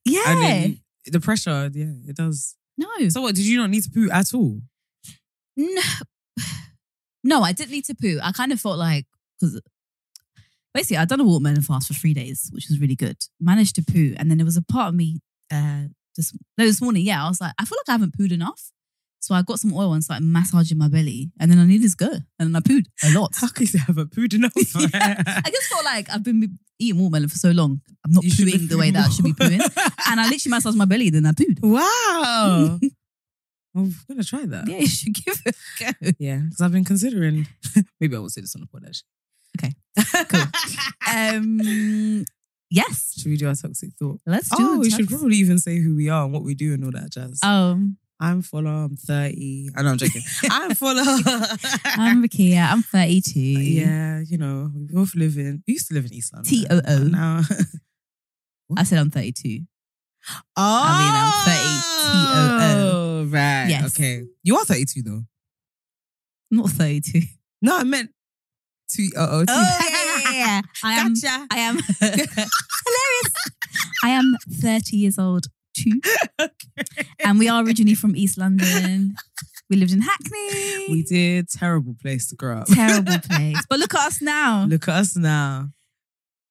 [0.06, 0.22] Yeah.
[0.26, 2.56] And then the pressure, yeah, it does.
[2.78, 2.86] no.
[3.08, 3.34] So what?
[3.34, 4.60] Did you not need to poo at all?
[5.56, 5.82] no.
[7.24, 8.20] No, I didn't need to poo.
[8.22, 9.04] I kind of felt like,
[9.40, 9.60] because
[10.72, 13.16] basically I'd done a watermelon fast for three days, which was really good.
[13.40, 14.14] Managed to poo.
[14.16, 15.18] And then there was a part of me
[15.52, 18.30] uh, this, no, this morning, yeah, I was like, I feel like I haven't pooed
[18.30, 18.70] enough.
[19.26, 21.32] So I got some oil and started massaging my belly.
[21.40, 22.12] And then I needed to go.
[22.38, 23.34] And then I pooed a lot.
[23.34, 24.52] How could you have a pooed enough?
[24.56, 27.80] I just felt like I've been eating watermelon for so long.
[28.04, 29.60] I'm not You pooing the way that I should be pooing
[30.08, 31.58] and I literally massaged my belly, then I pooed.
[31.62, 32.78] wow.
[33.74, 34.68] I'm gonna try that.
[34.68, 36.10] Yeah, you should give it a go.
[36.20, 37.48] Yeah, because I've been considering.
[38.00, 38.84] Maybe I won't say this on the pod.
[38.86, 39.08] Actually.
[39.58, 41.14] Okay, cool.
[41.14, 42.24] Um,
[42.70, 44.20] yes, Should we do our toxic thought?
[44.24, 44.78] let's do Oh, it.
[44.80, 47.10] we should probably even say who we are and what we do and all that
[47.12, 47.40] jazz.
[47.42, 49.70] Um, I'm full I'm 30.
[49.76, 50.22] I know I'm joking.
[50.50, 52.70] I'm full I'm Rukiya.
[52.72, 53.38] I'm 32.
[53.40, 56.50] Yeah, you know, we both live in we used to live in East London.
[56.50, 56.98] T-O-O.
[57.04, 57.42] Now
[58.76, 59.60] I said I'm 32.
[60.28, 63.24] Oh, I mean, I'm 30 T-O-O.
[63.28, 63.66] Right.
[63.68, 63.86] Yes.
[63.94, 64.24] Okay.
[64.42, 65.22] You are 32 though.
[66.50, 67.20] Not 32.
[67.62, 68.10] No, I meant
[68.88, 69.46] T O O T.
[69.48, 70.60] Oh, yeah, yeah, yeah.
[70.84, 71.14] I am.
[71.14, 71.46] Gotcha.
[71.50, 73.32] I am hilarious.
[74.04, 76.00] I am 30 years old too,
[77.26, 79.16] and we are originally from East London.
[79.68, 80.86] We lived in Hackney.
[80.88, 81.48] We did.
[81.48, 82.68] Terrible place to grow up.
[82.68, 84.64] Terrible place, but look at us now.
[84.68, 85.70] Look at us now.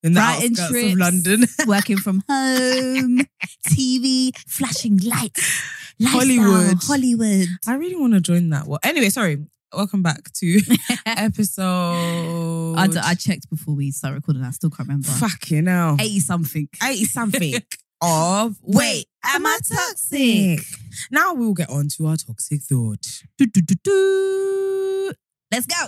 [0.04, 1.44] In the Brighton outskirts trips, of London.
[1.68, 3.22] working from home,
[3.70, 5.64] TV, flashing lights,
[6.04, 6.78] Hollywood.
[6.84, 7.48] Hollywood.
[7.66, 8.68] I really want to join that.
[8.68, 9.46] Well, anyway, sorry.
[9.74, 10.60] Welcome back to
[11.06, 12.76] episode.
[12.78, 14.44] I, d- I checked before we start recording.
[14.44, 15.08] I still can't remember.
[15.08, 15.98] Fucking hell.
[16.00, 16.70] 80 something.
[16.82, 17.54] 80 something
[18.02, 20.60] of Wait, am I toxic?
[21.12, 23.06] Now we'll get on to our toxic thought.
[23.38, 25.14] Do, do, do.
[25.52, 25.88] Let's go.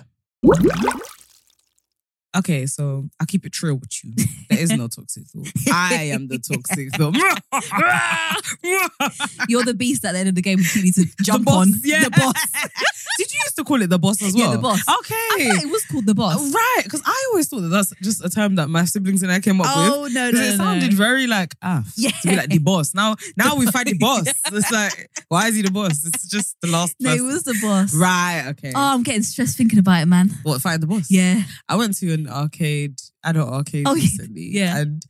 [2.37, 4.13] Okay, so I'll keep it true with you.
[4.49, 5.51] There is no toxic thought.
[5.71, 7.15] I am the toxic thought.
[9.49, 10.59] You're the beast at the end of the game.
[10.59, 12.03] You need to jump boss, on yeah.
[12.03, 12.35] the boss.
[13.17, 14.51] Did you to call it the boss as Yeah, well?
[14.53, 14.81] the boss.
[14.87, 15.49] I Okay.
[15.49, 16.53] thought it was called the boss.
[16.53, 19.39] Right, because I always thought that that's just a term that my siblings and I
[19.39, 19.93] came up with.
[19.93, 20.55] Oh no, no, it no.
[20.57, 22.11] sounded very like ah, Yeah.
[22.21, 22.93] to be like the boss.
[22.93, 24.25] Now, now we find the boss.
[24.51, 26.05] It's like, why is he the boss?
[26.05, 27.25] It's just the last No, person.
[27.25, 27.93] it was the boss.
[27.93, 28.45] right.
[28.49, 28.71] Okay.
[28.75, 30.31] Oh, I'm getting stressed thinking about it, man.
[30.43, 30.61] what?
[30.61, 31.11] Find the boss.
[31.11, 31.43] Yeah.
[31.67, 34.01] I went to an arcade, adult arcade Oh, yeah.
[34.03, 34.49] recently.
[34.51, 34.77] Yeah.
[34.77, 35.03] And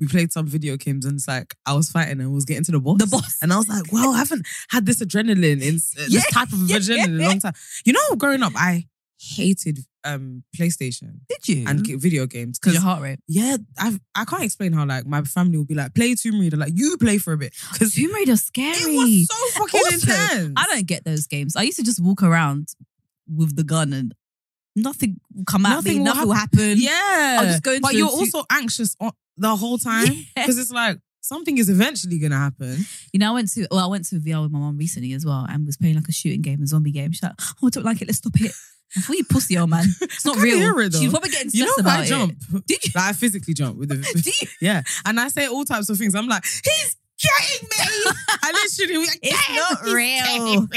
[0.00, 2.72] we played some video games and it's like I was fighting and was getting to
[2.72, 2.98] the boss.
[2.98, 3.36] The boss.
[3.42, 6.52] And I was like, wow, I haven't had this adrenaline in uh, Yeah, this type
[6.52, 7.52] of adrenaline in a long time.
[7.84, 8.86] You know, growing up, I
[9.20, 11.64] hated um PlayStation Did you?
[11.68, 13.20] and video games because because your heart rate.
[13.28, 16.56] yeah, I I can't explain how like my family will be like play Tomb Raider,
[16.56, 18.78] like you play for a bit because Tomb Raider's scary.
[18.78, 20.52] it was so fucking Also, intense.
[20.56, 21.54] I don't get those games.
[21.54, 22.70] I used to just walk around
[23.28, 24.12] with the gun and
[24.74, 25.98] nothing come out Nothing me.
[26.00, 26.74] will Nothing will happen.
[26.78, 30.70] Yeah, I'll just go into but you're also anxious on the whole time because it's
[30.70, 32.78] like something is eventually gonna happen.
[33.12, 35.24] You know, I went to well, I went to VR with my mom recently as
[35.24, 37.12] well, and was playing like a shooting game, a zombie game.
[37.12, 38.08] She's like, "Oh, I don't like it.
[38.08, 38.52] Let's stop it."
[38.94, 39.86] I thought you pussy, old man.
[40.02, 40.58] It's not real.
[40.58, 41.00] hear it, though.
[41.00, 42.06] She's probably getting You stressed know, about I it.
[42.08, 42.38] jump.
[42.66, 42.92] Did you?
[42.94, 44.48] Like I physically jump with the Do you?
[44.60, 46.14] yeah, and I say all types of things.
[46.14, 48.12] I'm like, he's getting me.
[48.42, 50.68] I literally, like, It's "Yes, not real."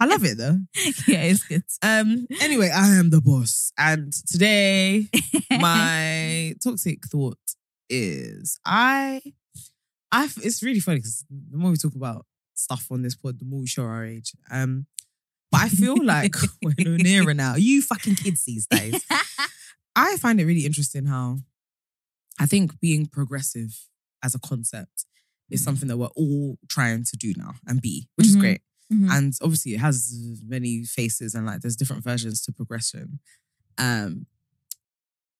[0.00, 0.58] I love it though.
[1.06, 1.62] yeah, it's good.
[1.82, 2.26] Um.
[2.40, 5.08] Anyway, I am the boss, and today
[5.50, 7.38] my toxic thought
[7.88, 9.20] is I.
[10.12, 10.28] I.
[10.42, 13.60] It's really funny because the more we talk about stuff on this pod, the more
[13.60, 14.32] we show our age.
[14.50, 14.86] Um.
[15.52, 17.54] But I feel like we're no nearer now.
[17.54, 19.04] You fucking kids these days.
[19.96, 21.38] I find it really interesting how
[22.38, 23.78] I think being progressive
[24.22, 25.06] as a concept
[25.50, 28.40] is something that we're all trying to do now and be, which is Mhm.
[28.40, 28.60] great.
[28.92, 29.10] Mhm.
[29.10, 30.12] And obviously it has
[30.44, 33.20] many faces and like there's different versions to progression.
[33.78, 34.26] Um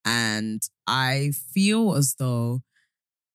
[0.06, 2.62] and I feel as though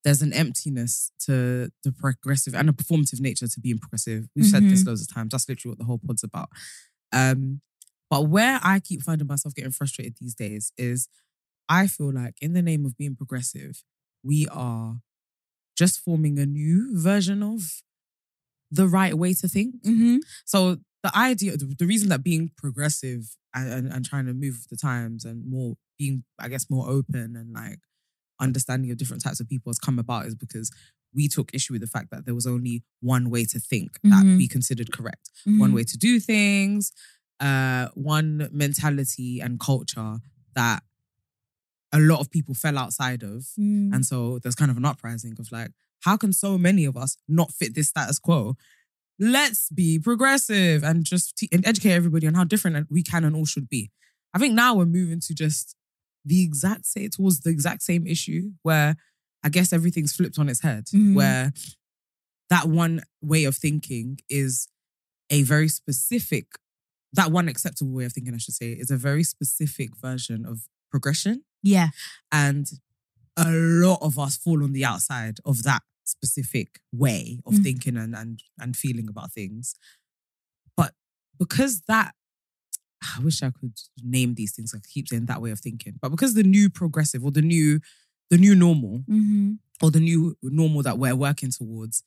[0.04, 4.26] there's an emptiness to the progressive and a performative nature to being progressive.
[4.34, 5.30] We've said this loads of times.
[5.30, 6.48] That's literally what the whole pod's about.
[7.12, 7.60] Um,
[8.10, 11.08] but where I keep finding myself getting frustrated these days is
[11.68, 13.84] I feel like in the name of being progressive,
[14.24, 14.96] we are
[15.78, 17.82] just forming a new version of
[18.72, 19.82] the right way to think.
[19.84, 20.18] Mhm.
[20.44, 24.68] So the idea, the reason that being progressive and, and, and trying to move with
[24.70, 27.80] the times and more being, I guess, more open and like
[28.40, 30.70] understanding of different types of people has come about is because
[31.14, 34.24] we took issue with the fact that there was only one way to think that
[34.24, 34.38] Mhm.
[34.38, 35.74] we considered correct, one Mhm.
[35.74, 36.92] way to do things,
[37.40, 40.20] uh, one mentality and culture
[40.54, 40.82] that
[41.92, 43.46] a lot of people fell outside of.
[43.58, 43.94] Mm.
[43.94, 47.16] And so there's kind of an uprising of like, how can so many of us
[47.28, 48.56] not fit this status quo?
[49.18, 53.36] Let's be progressive and just te- and educate everybody on how different we can and
[53.36, 53.90] all should be.
[54.34, 55.76] I think now we're moving to just
[56.24, 58.96] the exact same towards the exact same issue where
[59.44, 61.14] I guess everything's flipped on its head, Mhm.
[61.14, 61.52] where
[62.48, 64.68] that one way of thinking is
[65.30, 66.46] a very specific,
[67.12, 70.68] that one acceptable way of thinking, I should say, is a very specific version of
[70.90, 71.44] progression.
[71.62, 71.90] Yeah.
[72.30, 72.70] And
[73.36, 75.82] a lot of us fall on the outside of that
[76.16, 76.68] specific
[77.04, 77.62] way of Mm.
[77.66, 79.74] thinking and, and and feeling about things.
[80.76, 80.92] But
[81.38, 82.14] because that
[83.16, 83.76] I wish I could
[84.16, 84.72] name these things.
[84.74, 85.94] I keep saying that way of thinking.
[86.00, 87.80] But because the new progressive or the new
[88.30, 89.52] the new normal Mm-hmm.
[89.82, 92.04] or the new normal that we're working towards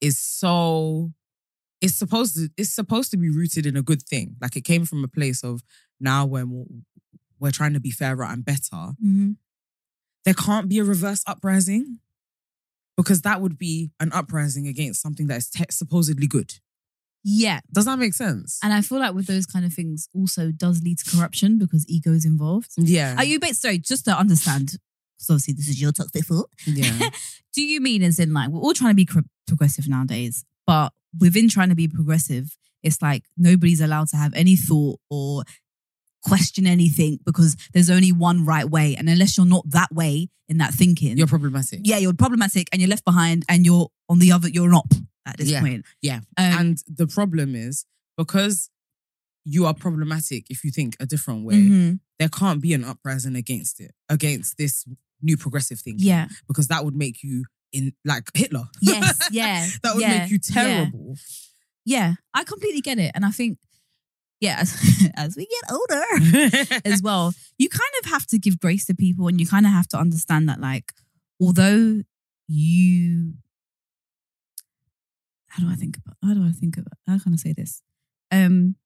[0.00, 1.12] is so
[1.80, 4.36] it's supposed to it's supposed to be rooted in a good thing.
[4.42, 5.62] Like it came from a place of
[5.98, 6.46] now when
[7.40, 8.82] we're trying to be fairer and better.
[9.02, 9.32] Mm-hmm.
[10.24, 11.98] There can't be a reverse uprising
[12.96, 16.54] because that would be an uprising against something that is te- supposedly good.
[17.28, 17.60] Yeah.
[17.72, 18.58] Does that make sense?
[18.62, 21.84] And I feel like with those kind of things also does lead to corruption because
[21.88, 22.70] ego is involved.
[22.76, 23.16] yeah.
[23.18, 24.76] Are you, ba- sorry, just to understand,
[25.18, 26.50] because obviously this is your toxic thought.
[26.66, 27.10] yeah.
[27.54, 30.92] Do you mean as in like, we're all trying to be cr- progressive nowadays, but
[31.18, 35.42] within trying to be progressive, it's like nobody's allowed to have any thought or
[36.26, 38.96] question anything because there's only one right way.
[38.96, 41.80] And unless you're not that way in that thinking, You're problematic.
[41.84, 44.86] yeah, you're problematic and you're left behind and you're on the other, you're not
[45.26, 45.60] at this Yeah.
[45.60, 45.84] point.
[46.02, 46.20] Yeah.
[46.36, 47.84] Um, and the problem is
[48.16, 48.70] because
[49.44, 52.00] you are problematic if you think a different way, mhm.
[52.18, 54.84] there can't be an uprising against it, against this
[55.22, 55.96] new progressive thing.
[55.98, 56.28] Yeah.
[56.48, 58.68] Because that would make you in like Hitler.
[58.80, 59.18] Yes.
[59.30, 59.68] Yeah.
[59.82, 60.54] that would yeah, make you yeah.
[60.62, 61.16] terrible.
[61.84, 63.12] Yeah, I completely get it.
[63.14, 63.58] And I think,
[64.40, 68.84] yeah, as, as we get older as well, you kind of have to give grace
[68.86, 70.92] to people and you kind of have to understand that, like,
[71.40, 72.02] although
[72.48, 73.34] you,
[75.48, 77.82] how do I think about, how do I think about, how can I say this?
[78.30, 78.76] Um,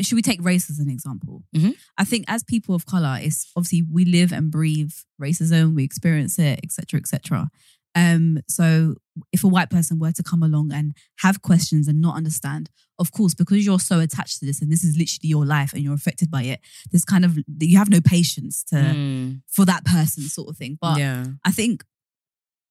[0.00, 1.44] should we take race as an example?
[1.54, 1.74] Mhm.
[1.96, 6.38] I think as people of color, it's obviously we live and breathe racism, we experience
[6.38, 7.48] it, etc., etc.
[7.94, 8.94] Um, so
[9.32, 13.10] if a white person were to come along and have questions and not understand, of
[13.12, 15.94] course, because you're so attached to this and this is literally your life and you're
[15.94, 16.60] affected by it,
[16.92, 20.78] there's kind of you have no patience to Mm, for that person, sort of thing.
[20.80, 21.24] But yeah.
[21.44, 21.82] I think,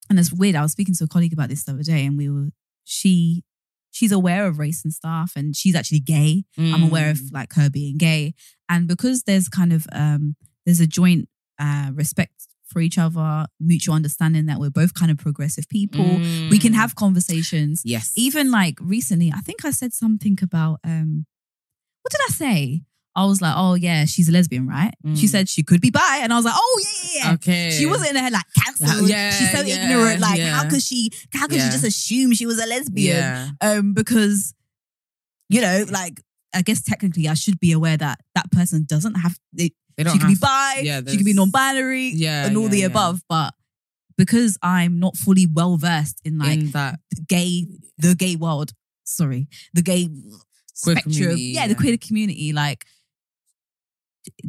[0.09, 0.55] and it's weird.
[0.55, 2.49] I was speaking to a colleague about this the other day, and we were
[2.85, 3.43] she
[3.91, 6.43] she's aware of race and stuff, and she's actually gay.
[6.57, 7.33] I'm aware of Mm.
[7.33, 8.33] like her being gay,
[8.69, 11.27] and because there's kind of um there's a joint
[11.59, 16.05] uh respect for each other, mutual understanding that we're both kind of progressive people.
[16.51, 16.75] We can Mm.
[16.75, 17.81] have conversations.
[17.85, 18.11] Yes.
[18.15, 21.25] Even like recently, I think I said something about um
[22.01, 22.83] what did I say?
[23.15, 24.93] I was like, oh yeah, she's a lesbian, right?
[25.15, 25.29] She Mm.
[25.29, 27.33] said she could be bi, and I was like, oh yeah, yeah, yeah.
[27.33, 27.71] Okay.
[27.71, 29.09] She wasn't in her head like cancelled.
[29.09, 30.19] Yeah, She's so yeah, ignorant.
[30.21, 30.55] Like, yeah.
[30.55, 31.09] how could she?
[31.33, 31.65] How could Yeah.
[31.65, 33.57] she just assume she was a lesbian?
[33.61, 34.53] Um, because
[35.49, 36.21] you know, like,
[36.53, 39.37] I guess technically, I should be aware that that person doesn't have.
[39.53, 40.81] They, They don't she could be bi.
[40.83, 42.09] yeah, she could be non-binary.
[42.09, 43.21] Yeah, and all yeah, the above.
[43.27, 43.53] But
[44.17, 47.65] because I'm not fully well versed in like in that the gay,
[47.97, 48.73] the gay world.
[49.03, 50.09] Sorry, the gay
[50.83, 51.13] Queer spectrum.
[51.13, 52.53] community, yeah, the queer community.
[52.53, 52.85] Like,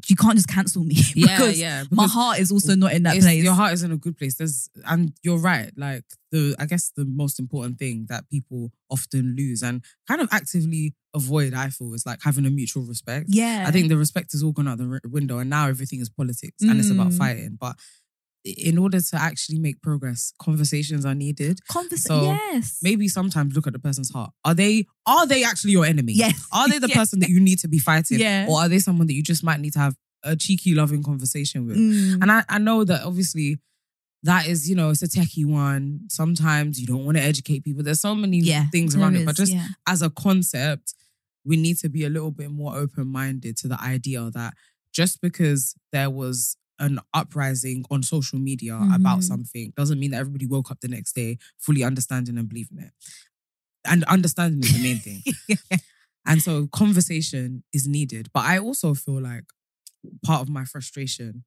[0.09, 1.85] you can't just cancel me yeah, because yeah.
[1.91, 3.43] my heart is also not in that place.
[3.43, 4.35] Your heart is in a good place.
[4.37, 5.71] There's and you're right.
[5.77, 10.29] Like the I guess the most important thing that people often lose and kind of
[10.33, 13.27] actively avoid, I feel, is like having a mutual respect.
[13.29, 16.01] yeah, I think the respect has all gone out the r- window, and now everything
[16.01, 17.19] is politics and it's about Mm.
[17.19, 17.57] fighting.
[17.61, 17.77] But
[18.57, 21.61] in order to actually make progress, conversations are needed.
[21.71, 24.33] Convers- So, yes, Maybe sometimes look at the person's heart.
[24.45, 26.13] Are they are they actually your enemy?
[26.15, 26.47] Yes.
[26.53, 26.95] Are they the Yeah.
[26.97, 28.21] person that you need to be fighting?
[28.21, 28.47] Yeah.
[28.49, 31.67] Or are they someone that you just might need to have a cheeky, loving conversation
[31.67, 31.77] with?
[31.77, 32.23] Mm.
[32.23, 33.59] And I, I know that obviously
[34.25, 36.01] that is, you know, it's a techie one.
[36.09, 37.83] Sometimes you don't want to educate people.
[37.83, 39.25] There's so many yeah, things around it.
[39.25, 39.69] But just yeah.
[39.87, 40.95] as a concept,
[41.45, 44.55] we need to be a little bit more open minded to the idea that
[44.93, 49.25] just because there was an uprising on social media about Mhm.
[49.25, 52.93] something doesn't mean that everybody woke up the next day fully understanding and believing it.
[53.85, 55.23] And understanding is the main thing.
[56.27, 58.29] And so conversation is needed.
[58.35, 59.45] But I also feel like
[60.23, 61.45] part of my frustration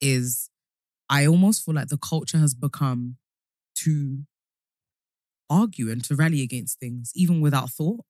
[0.00, 0.48] is
[1.10, 3.16] I almost feel like the culture has become
[3.84, 4.24] to
[5.50, 8.00] argue and to rally against things, even without thought.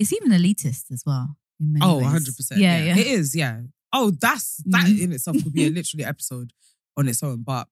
[0.00, 1.36] it's even elitist as well.
[1.60, 2.04] In many Oh, ways.
[2.06, 2.60] 100%.
[2.60, 2.96] Yeah, yeah.
[2.96, 3.62] It is, yeah.
[3.92, 5.00] Oh, that's that Mhm.
[5.00, 6.52] in itself could be a literally episode
[6.96, 7.42] on its own.
[7.42, 7.68] But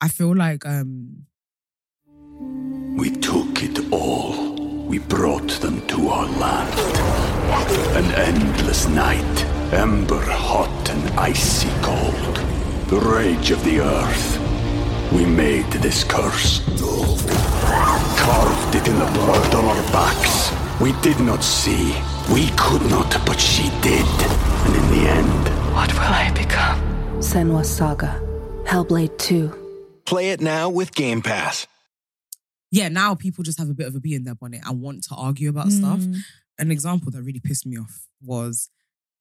[0.00, 1.26] I feel like um
[2.96, 4.54] We took it all.
[4.86, 6.74] We brought them to our land.
[7.96, 12.36] An endless night, ember hot and icy cold.
[12.88, 14.38] The rage of the earth.
[15.12, 16.60] We made this curse.
[18.24, 20.50] Carved it in the blood on our backs.
[20.80, 21.94] We did not see.
[22.32, 24.06] We could not, but she did.
[24.64, 26.80] And in the end, What will I become?
[27.20, 28.20] Senua's Saga.
[28.64, 30.02] Hellblade 2.
[30.06, 31.66] Play it now with Game Pass.
[32.70, 35.04] yeah, now people just have a bit of a bee in their bonnet and want
[35.04, 36.00] to argue about stuff.
[36.00, 36.16] Mm.
[36.58, 38.68] An example that really pissed me off was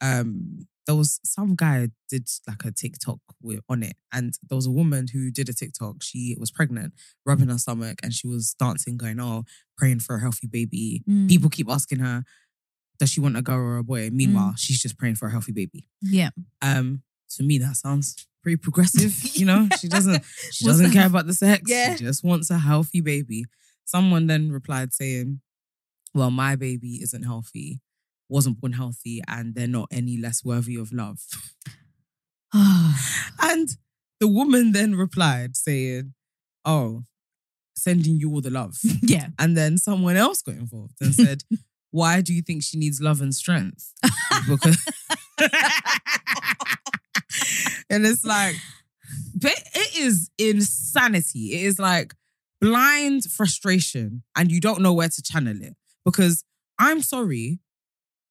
[0.01, 4.65] um there was some guy did like a TikTok with, on it, and there was
[4.65, 6.03] a woman who did a TikTok.
[6.03, 6.93] She was pregnant,
[7.25, 9.43] rubbing her stomach, and she was dancing, going, "Oh,
[9.77, 11.29] praying for a healthy baby." Mm.
[11.29, 12.25] People keep asking her,
[12.99, 15.51] "Does she want a girl or a boy?" Meanwhile, she's just praying for a healthy
[15.51, 15.87] baby.
[16.01, 16.29] Yeah.
[16.61, 19.13] Um, to me, that sounds pretty progressive.
[19.35, 21.63] You know, she doesn't she doesn't care about the sex.
[21.65, 21.95] Yeah.
[21.95, 23.45] She just wants a healthy baby.
[23.85, 25.41] Someone then replied saying,
[26.13, 27.81] "Well, my baby isn't healthy,
[28.29, 31.19] wasn't born healthy, and they're not any less worthy of love."
[32.53, 33.77] and
[34.19, 36.13] the woman then replied saying,
[36.63, 37.03] "Oh,
[37.75, 39.29] sending you all the love." yeah.
[39.39, 41.43] And then someone else got involved and said,
[41.93, 43.93] why do you think she needs love and strength?
[44.49, 44.83] because
[47.89, 48.55] and it's like
[49.35, 51.53] but it is insanity.
[51.53, 52.13] It is like
[52.61, 55.75] blind frustration, and you don't know where to channel it.
[56.05, 56.43] Because
[56.79, 57.59] I'm sorry,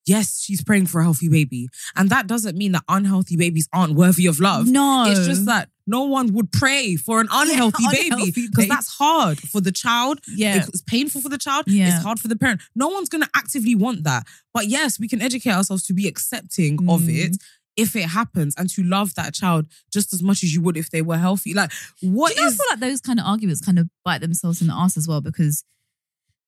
[0.06, 1.68] yes, she's praying for a healthy baby.
[1.96, 4.68] And that doesn't mean that unhealthy babies aren't worthy of love.
[4.68, 5.04] No.
[5.08, 9.38] It's just that no one would pray for an unhealthy baby unhealthy because that's hard
[9.38, 10.20] for the child.
[10.28, 10.56] Yeah.
[10.56, 11.64] It's painful for the child.
[11.66, 11.94] Yeah.
[11.94, 12.60] It's hard for the parent.
[12.74, 14.26] No one's going to actively want that.
[14.54, 17.16] But yes, we can educate ourselves to be accepting of Mm.
[17.26, 17.36] it
[17.74, 20.90] if it happens and to love that child just as much as you would if
[20.90, 21.54] they were healthy.
[21.54, 21.72] Like,
[22.02, 24.60] what Do you is I feel like those kind of arguments kind of bite themselves
[24.60, 25.64] in the ass as well because,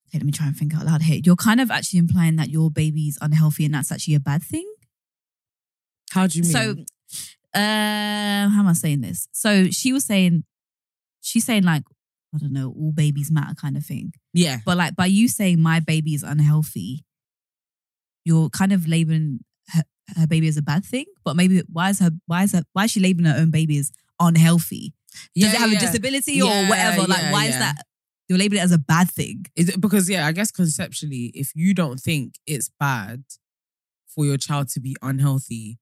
[0.08, 1.20] okay, let me try and think out loud here.
[1.24, 4.68] You're kind of actually implying that your baby's unhealthy and that's actually a bad thing.
[6.12, 6.52] how do you mean?
[6.52, 6.74] So,
[7.54, 9.28] uh, how am I saying this?
[9.32, 10.44] So she was saying,
[11.20, 11.82] she's saying like,
[12.34, 14.12] I don't know, all babies matter kind of thing.
[14.32, 14.58] yeah.
[14.64, 17.04] But like by you saying my baby is unhealthy,
[18.24, 19.82] you're kind of labeling her,
[20.16, 21.04] her baby as a bad thing.
[21.24, 23.78] But maybe why is her why is her why is she labeling her own baby
[23.78, 24.94] as unhealthy?
[25.36, 27.02] Does it have a disability Yeah, or whatever?
[27.06, 27.72] Like yeah, why is yeah.
[28.28, 29.46] You're labeling it as a bad thing?
[29.56, 33.24] Is it, because yeah, I guess conceptually, if you don't think it's bad
[34.06, 35.78] for your child to be unhealthy,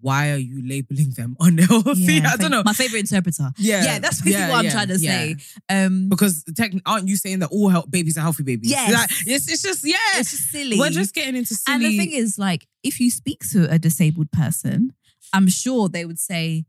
[0.00, 2.14] why are you labeling them unhealthy?
[2.14, 2.62] Yeah, I don't know.
[2.64, 3.50] My favorite interpreter.
[3.58, 5.36] Yeah, Yeah, that's basically yeah, what I'm yeah, trying to say.
[5.68, 8.70] Um Because technically, aren't you saying that all health babies are healthy babies?
[8.70, 9.96] Yeah, Like, it's, it's just yeah.
[10.16, 10.78] it's just silly.
[10.78, 11.74] We're just getting into silly.
[11.74, 14.92] And the thing is, like, if you speak to a disabled person,
[15.32, 16.64] I'm sure they would say,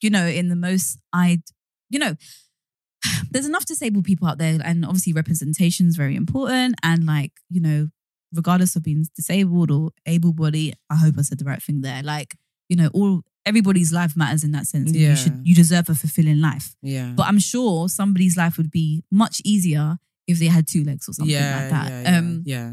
[0.00, 1.42] you know, in the most I'd,
[1.90, 2.14] you know,
[3.30, 6.74] there's enough disabled people out there, and obviously representation is very important.
[6.82, 7.88] And like, you know,
[8.32, 12.02] regardless of being disabled or able bodied, I hope I said the right thing there.
[12.02, 12.36] Like,
[12.68, 14.92] you know, all everybody's life matters in that sense.
[14.92, 15.10] Yeah.
[15.10, 16.74] You should you deserve a fulfilling life.
[16.82, 21.08] yeah, But I'm sure somebody's life would be much easier if they had two legs
[21.08, 21.90] or something yeah, like that.
[21.90, 22.72] yeah, yeah, um yeah.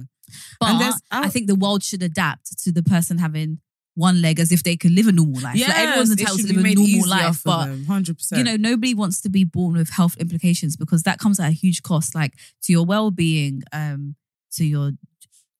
[0.59, 3.59] but I think the world should adapt to the person having
[4.07, 5.59] one leg as if they could live a normal life.
[5.59, 8.37] like everyone's entitled to live a normal life, but 100%.
[8.37, 11.51] you know, nobody wants to be born with health implications because that comes at a
[11.63, 12.33] huge cost, like
[12.63, 14.15] to your well-being, um,
[14.57, 14.91] to your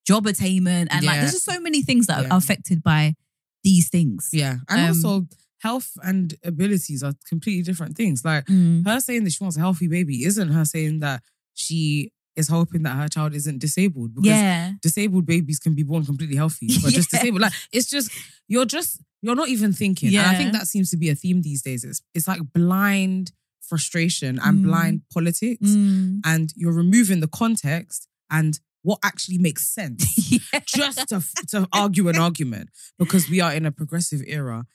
[0.08, 2.30] job attainment, and like there's just so many things that Yeah.
[2.34, 3.16] are affected by
[3.64, 4.30] these things.
[4.32, 5.28] yeah, and um, also
[5.62, 8.24] health and abilities are completely different things.
[8.24, 8.86] Like Mm.
[8.88, 11.22] her saying that she wants a healthy baby isn't her saying that
[11.54, 14.72] she is hoping that her child isn't disabled because Yeah.
[14.82, 18.10] disabled babies can be born completely healthy but just disabled like it's just
[18.48, 21.42] you're just you're not even thinking and i think that seems to be a theme
[21.50, 23.26] these days it's it's like blind
[23.70, 24.64] frustration and Mm.
[24.68, 26.22] blind politics Mm.
[26.26, 30.60] and you're removing the context and what actually makes sense yeah.
[30.66, 31.18] just to,
[31.52, 34.66] to argue an argument because we are in a progressive era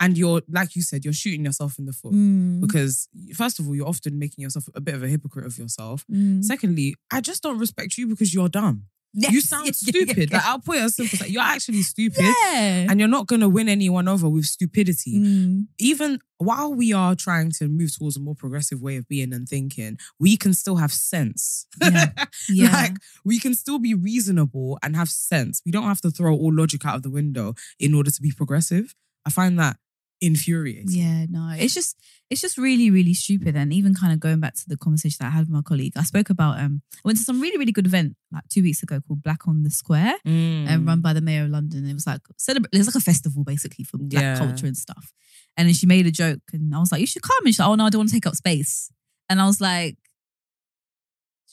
[0.00, 2.60] and you're like you said you're shooting yourself in the foot Mm.
[2.60, 6.04] because first of all you're often making yourself a bit of a hypocrite of yourself
[6.12, 6.44] Mm.
[6.44, 8.84] secondly i just don't respect you because you're dumb
[9.16, 9.32] Yes.
[9.32, 10.36] you sound yeah, stupid yeah.
[10.38, 12.86] like i'll put it as simple as that you're actually stupid Yeah.
[12.90, 15.66] and you're not going to win anyone over with stupidity Mm.
[15.78, 19.48] even while we are trying to move towards a more progressive way of being and
[19.48, 22.10] thinking we can still have sense Yeah.
[22.48, 22.72] Yeah.
[22.72, 26.52] like we can still be reasonable and have sense we don't have to throw all
[26.52, 29.76] logic out of the window in order to be progressive i find that
[30.20, 31.96] infuriating Yeah, no, it's just
[32.30, 33.54] it's just really really stupid.
[33.56, 35.92] And even kind of going back to the conversation that I had with my colleague,
[35.96, 38.82] I spoke about um I went to some really really good event like two weeks
[38.82, 40.68] ago called Black on the Square, Mm.
[40.68, 41.86] and run by the mayor of London.
[41.86, 42.70] It was like celebrate.
[42.72, 44.38] it was like a festival basically for black Yeah.
[44.38, 45.12] culture and stuff.
[45.56, 47.60] And then she made a joke, and I was like, "You should come." And she's
[47.60, 48.90] like, "Oh no, I don't want to take up space."
[49.28, 49.96] And I was like,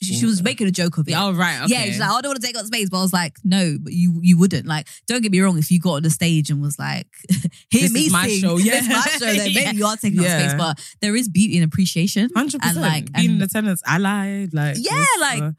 [0.00, 1.12] she, she was making a joke of it.
[1.12, 1.62] Yeah, oh, right.
[1.62, 1.74] Okay.
[1.74, 3.36] Yeah, she's like, "Oh, I don't want to take up space, but I was like,
[3.44, 4.66] no, but you you wouldn't.
[4.66, 7.06] Like, don't get me wrong, if you got on the stage and was like,
[7.70, 8.80] hear This me is my sing, show, this yeah.
[8.88, 9.70] my show, then maybe Yeah.
[9.72, 10.36] you are taking Yeah.
[10.36, 10.54] up space.
[10.58, 12.30] But there is beauty and appreciation.
[12.34, 12.80] Hundred And percent.
[12.80, 15.50] like, being and in attendance, allied, like Yeah, this, like, uh,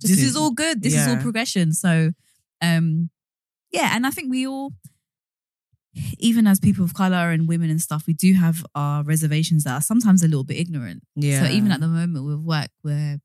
[0.00, 0.82] this is all good.
[0.82, 1.72] This is all progression.
[1.72, 2.12] So,
[2.60, 3.10] um,
[3.72, 4.72] yeah, and I think we all,
[6.18, 9.72] even as people of color and women and stuff, we do have our reservations that
[9.72, 11.02] are sometimes a little bit ignorant.
[11.16, 11.42] Yeah.
[11.44, 13.18] So even at the moment with work, we're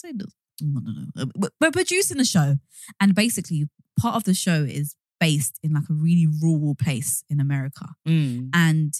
[0.00, 0.34] say this-.
[0.62, 2.58] We're- We're producing a show,
[3.00, 7.40] and basically part of the show is based in like a really rural place in
[7.40, 8.50] America, Mm.
[8.54, 8.94] and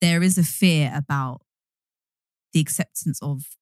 [0.00, 1.42] there is a fear about
[2.52, 3.56] the acceptance of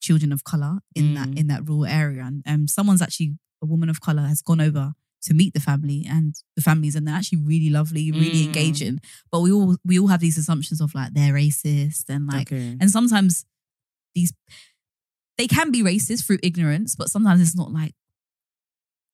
[0.00, 1.38] children of color in that Mm.
[1.38, 2.24] in that rural area.
[2.24, 6.04] And um, someone's actually a woman of color has gone over to meet the family,
[6.06, 8.46] and the families, and they're actually really lovely, really Mm.
[8.46, 9.00] engaging.
[9.30, 12.76] But we all we all have these assumptions of like they're racist and like okay.
[12.80, 13.44] and sometimes
[14.14, 14.32] these
[15.38, 17.94] they can be racist through ignorance, but sometimes it's not like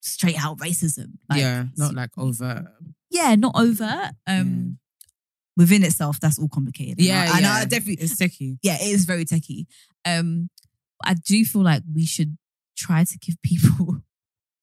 [0.01, 1.19] straight out racism.
[1.29, 2.67] Like, yeah, not like overt.
[3.11, 4.13] yeah, not overt.
[4.27, 4.79] Um,
[5.57, 6.99] within itself, that's all complicated.
[6.99, 7.55] And Yeah, I, I know yeah.
[7.55, 8.05] I definitely.
[8.05, 8.59] It's sticky.
[8.63, 9.67] Yeah, it is very techie.
[10.05, 10.51] Um,
[11.05, 12.37] I do feel like we should
[12.77, 13.99] try to give people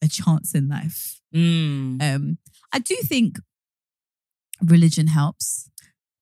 [0.04, 1.22] a chance in life.
[1.34, 2.02] Mm.
[2.02, 2.38] Um,
[2.74, 3.40] I do think
[4.64, 5.70] religion helps.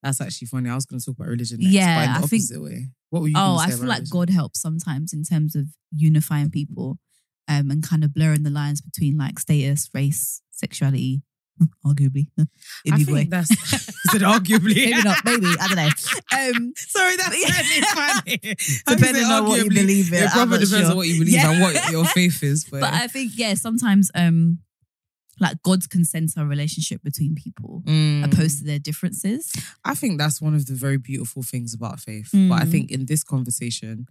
[0.06, 0.70] That's actually funny.
[0.70, 2.88] I was going to talk about religion next, Yeah, but in the I think- way.
[3.10, 3.34] What were you?
[3.38, 4.10] Oh, I feel like religion?
[4.12, 7.00] God helps sometimes in terms of unifying people
[7.48, 11.22] um, and kind of blurring the lines between like status, race, sexuality,
[11.86, 12.28] arguably.
[12.86, 13.24] In I think way.
[13.26, 15.48] that's is it arguably Maybe not, maybe.
[15.60, 16.58] I don't know.
[16.60, 18.56] Um, Sorry, that's really funny.
[18.88, 20.92] Depending on what you believe It I'm probably depends sure.
[20.92, 21.52] on what you believe Yeah.
[21.52, 22.66] and what your faith is.
[22.66, 24.60] But, but I think, yeah, sometimes um,
[25.40, 26.06] like God's can
[26.38, 28.24] our relationship between people Mm.
[28.26, 29.52] opposed to their differences.
[29.84, 32.30] I think that's one of the very beautiful things about faith.
[32.32, 32.72] But I Mm.
[32.72, 34.08] think in this conversation,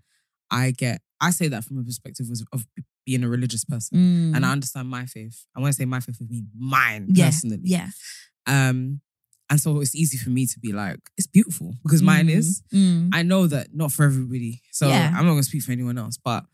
[0.50, 2.66] I get I say that from a perspective of, of
[3.06, 4.34] being a religious person.
[4.34, 5.46] And I understand my faith.
[5.56, 7.60] I want to say my faith, I mean mine yeah, personally.
[7.64, 7.88] yeah.
[8.46, 9.00] Um,
[9.48, 12.36] and so it's easy for me to be like, it's beautiful because mine Mm.
[12.36, 12.62] is.
[12.72, 13.10] Mm.
[13.12, 14.60] I know that not for everybody.
[14.72, 15.08] So Yeah.
[15.14, 16.18] I'm not gonna speak for anyone else.
[16.22, 16.44] But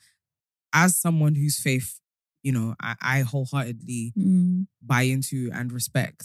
[0.72, 1.98] as someone whose faith,
[2.42, 4.66] you know, I, I wholeheartedly Mm.
[4.82, 6.24] buy into and respect,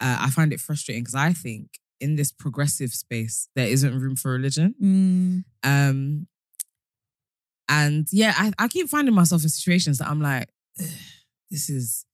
[0.00, 4.16] uh, I find it frustrating because I think in this progressive space, there isn't room
[4.16, 4.74] for religion.
[4.82, 5.44] Mm.
[5.62, 6.26] Um,
[7.68, 10.48] and yeah, I, I keep finding myself in situations that I'm like,
[11.50, 12.04] this is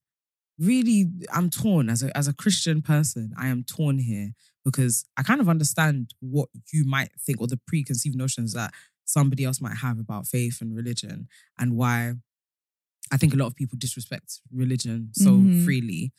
[0.59, 3.33] really, I'm torn as a as a Christian person.
[3.37, 4.33] I am torn here
[4.63, 8.73] because I kind of understand what you might think or the preconceived notions that
[9.05, 12.13] somebody else might have about faith and religion and why
[13.11, 15.63] I think a lot of people disrespect religion so Mhm.
[15.65, 16.11] freely.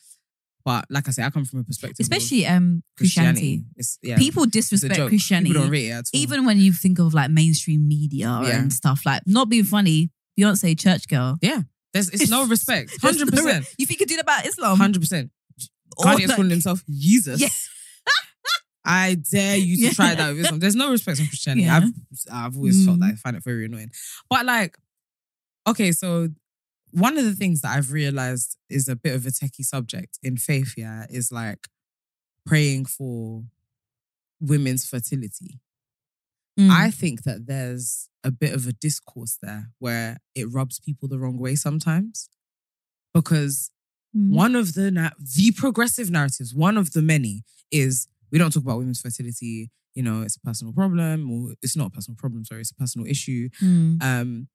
[0.63, 3.63] But like I say, I come from a perspective, Especially um, Christianity.
[3.77, 4.99] It's, yeah, People disrespect.
[5.07, 5.49] Christianity.
[5.49, 6.21] People don't rate it at all.
[6.21, 8.59] even when you think of like mainstream media Yeah.
[8.59, 11.39] and stuff, like not being funny, Beyonce church girl.
[11.41, 11.63] Yeah,
[11.93, 12.91] there's it's no respect.
[13.01, 13.65] Hundred percent.
[13.79, 14.77] You think you could do that about Islam?
[14.77, 15.31] Hundred percent.
[15.97, 17.41] Or Kanye's like- calling himself Jesus.
[17.41, 17.49] Yeah.
[18.85, 19.91] I dare you to Yeah.
[19.93, 20.59] try that with Islam.
[20.59, 21.65] There's no respect on Christianity.
[21.65, 21.77] Yeah.
[21.77, 21.91] I've
[22.31, 23.01] I've always felt Mm.
[23.01, 23.91] that I find it very annoying.
[24.29, 24.75] But like,
[25.67, 26.29] okay, so
[26.91, 30.37] one of the things that I've realized is a bit of a techie subject in
[30.37, 31.67] faith, yeah, is like
[32.45, 33.43] praying for
[34.39, 35.59] women's fertility.
[36.59, 36.69] Mm.
[36.69, 41.19] I think that there's a bit of a discourse there where it rubs people the
[41.19, 42.29] wrong way sometimes.
[43.13, 43.71] Because
[44.15, 44.31] Mm.
[44.31, 48.63] one of the na- the progressive narratives, one of the many, is we don't talk
[48.63, 49.71] about women's fertility.
[49.95, 52.43] You know, it's a personal problem, or it's not a personal problem.
[52.43, 53.49] Sorry, it's a personal issue.
[53.61, 54.03] Mm.
[54.03, 54.47] Um,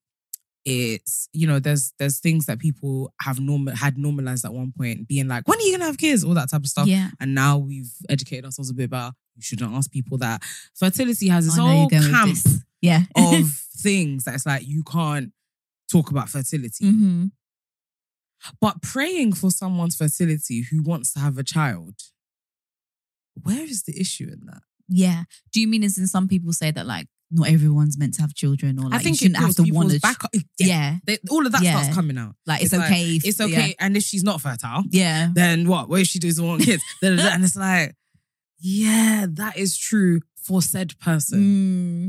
[0.66, 5.06] it's you know, there's there's things that people have normal had normalized at one point,
[5.06, 6.88] being like, when are you gonna have kids, all that type of stuff.
[6.88, 7.10] Yeah.
[7.20, 10.42] And now we've educated ourselves a bit about You shouldn't ask people that.
[10.74, 12.64] Fertility has this I whole you're going with camp this.
[12.82, 13.02] Yeah.
[13.16, 15.32] of things that's like you can't
[15.90, 16.84] talk about fertility.
[16.84, 17.30] Mhm.
[18.60, 21.94] But praying for someone's fertility who wants to have a child,
[23.40, 24.62] where is the issue in that?
[24.88, 25.24] Yeah.
[25.52, 28.34] Do you mean as in some people say that like not everyone's meant to have
[28.34, 30.18] children or like I think you shouldn't have to want to back.
[30.32, 30.40] yeah.
[30.58, 31.72] Yeah, they- all of that Yeah.
[31.80, 32.36] starts coming out.
[32.46, 33.16] Like it's, It's like, okay.
[33.16, 33.74] if- It's okay, Yeah.
[33.80, 35.30] and if she's not fertile, yeah.
[35.34, 35.88] then what?
[35.88, 36.82] What if she doesn't want kids?
[37.02, 37.94] And it's like,
[38.60, 41.40] yeah, that is true for said person.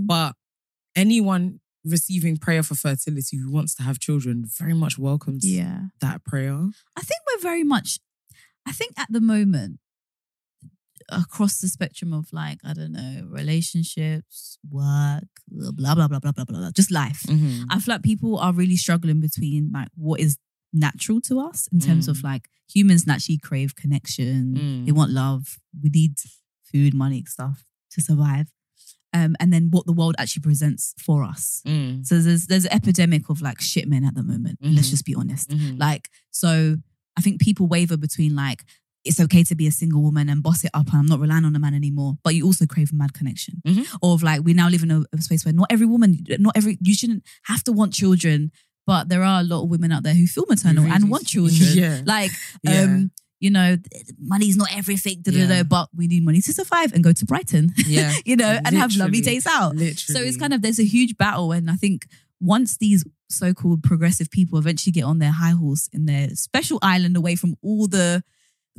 [0.03, 0.07] Mm.
[0.07, 0.35] But
[0.95, 5.85] anyone receiving prayer for fertility who wants to have children very much welcomes Yeah.
[6.01, 6.53] that prayer.
[6.95, 7.99] I think we're very much,
[8.65, 9.79] I think at the moment,
[11.09, 16.31] across the spectrum of like, I don't know, relationships, work, blah, blah, blah, blah, blah,
[16.31, 17.23] blah, blah, just life.
[17.27, 17.63] Mm-hmm.
[17.69, 20.37] I feel like people are really struggling between like what is
[20.73, 22.23] natural to us in terms of Mm.
[22.23, 24.85] like humans naturally crave connection, Mm.
[24.85, 26.15] they want love, we need
[26.71, 28.51] food, money, stuff to survive.
[29.13, 31.61] Um, and then what the world actually presents for us.
[31.65, 32.05] Mm.
[32.05, 34.59] So there's there's an epidemic of like shit men at the moment.
[34.61, 34.91] Let's Mhm.
[34.91, 35.49] just be honest.
[35.49, 35.79] Mhm.
[35.79, 36.77] Like, so
[37.17, 38.65] I think people waver between like,
[39.07, 41.45] it's okay to be a single woman and boss it up and I'm not relying
[41.45, 43.61] on a man anymore, but you also crave a mad connection.
[43.65, 43.85] Mhm.
[44.01, 46.55] Or of like, we now live in a, a space where not every woman, not
[46.55, 48.51] every, you shouldn't have to want children,
[48.85, 50.95] but there are a lot of women out there who feel maternal Really?
[50.95, 51.69] and want children.
[51.73, 52.01] Yeah.
[52.05, 52.31] Like,
[52.63, 52.81] Yeah.
[52.83, 53.77] um, you know,
[54.19, 57.25] money's not everything, da, da, da, but we need money to survive and go to
[57.25, 58.13] Brighton, Yeah.
[58.25, 59.75] you know, and have lovely days out.
[59.75, 59.95] Literally.
[59.95, 62.07] So it's kind of there's a huge battle, and I think
[62.39, 67.17] once these so-called progressive people eventually get on their high horse in their special island
[67.17, 68.23] away from all the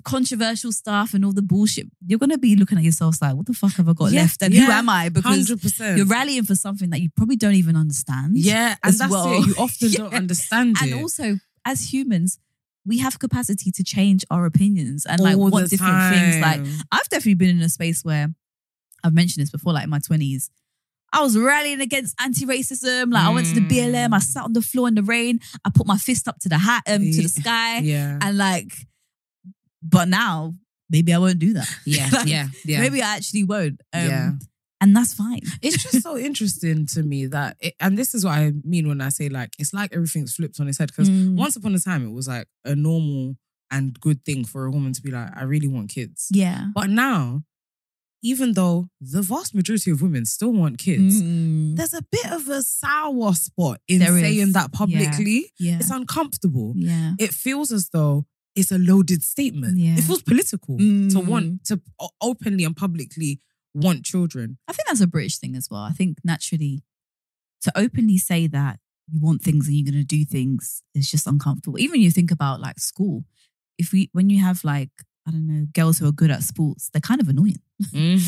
[0.05, 3.53] controversial stuff and all the bullshit, you're gonna be looking at yourself like, what the
[3.55, 5.09] fuck have I got Yeah, left, and who am I?
[5.09, 5.97] Because hundred percent.
[5.97, 8.37] you're rallying for something that you probably don't even understand.
[8.39, 9.33] Yeah, and as that's well.
[9.43, 9.47] it.
[9.47, 10.95] You often don't understand and it.
[10.97, 12.39] also as humans.
[12.87, 16.41] We have capacity to change our opinions and like what different things.
[16.41, 16.61] Like.
[16.91, 18.29] I've definitely been in a space where
[19.05, 20.49] I've mentioned this before, like in my 20s.
[21.13, 23.13] I was rallying against anti-racism.
[23.13, 25.71] Like I went to the BLM, I sat on the floor in the rain, I
[25.75, 27.79] put my fist up to the hat um, to the sky.
[27.81, 28.73] yeah, And like,
[29.83, 30.55] but now
[30.91, 31.69] maybe I won't do that.
[31.85, 32.81] yeah, Like, yeah, yeah.
[32.81, 33.81] Maybe I actually won't.
[33.93, 34.33] Um, Yeah.
[34.81, 35.43] and that's fine.
[35.63, 39.01] It's just so interesting to me that, it, and this is what I mean when
[39.01, 40.89] I say like it's like everything's flipped on its head.
[40.89, 41.37] Because Mm.
[41.37, 43.37] once upon a time, it was like a normal
[43.71, 46.29] and good thing for a woman to be like, I really want kids.
[46.31, 46.69] yeah.
[46.75, 47.43] But now,
[48.23, 51.77] even though the vast majority of women still want kids, Mm.
[51.77, 54.23] there's a bit of a sour spot in There is.
[54.23, 55.53] saying that publicly.
[55.59, 55.77] Yeah.
[55.79, 56.73] It's uncomfortable.
[56.77, 57.13] Yeah.
[57.19, 58.27] It feels as though
[58.59, 59.79] it's a loaded statement.
[59.79, 59.97] Yeah.
[59.99, 61.27] It feels political to Mm.
[61.27, 61.81] want to
[62.21, 63.41] openly and publicly
[63.75, 64.59] want children.
[64.69, 65.83] I think that's a British thing as well.
[65.83, 66.83] I think naturally
[67.63, 68.79] to openly say that
[69.13, 71.79] you want things and you're going to do things is just uncomfortable.
[71.79, 73.25] Even you think about like school,
[73.79, 74.91] if we when you have like
[75.27, 77.63] I don't know girls who are good at sports, they're kind of annoying.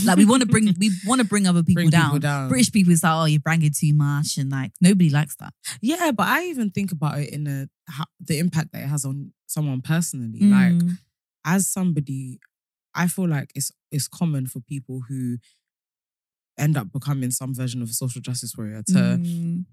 [0.05, 2.07] Like we want to bring we want to bring other people, Bring down.
[2.11, 2.49] people down.
[2.49, 5.53] British people is like oh you're bragging too much and like nobody likes that.
[5.81, 7.69] Yeah, but I even think about it in the
[8.21, 10.41] the impact that it has on someone personally.
[10.41, 10.99] Like Mm.
[11.45, 12.39] as somebody,
[12.95, 15.39] I feel like it's it's common for people who
[16.59, 19.65] end up becoming some version of a social justice warrior to Mm.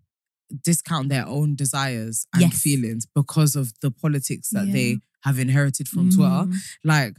[0.63, 2.61] discount their own desires and Yes.
[2.61, 4.73] feelings because of the politics that Yeah.
[4.73, 6.45] they have inherited from Twitter.
[6.47, 6.55] Mm.
[6.83, 7.17] Like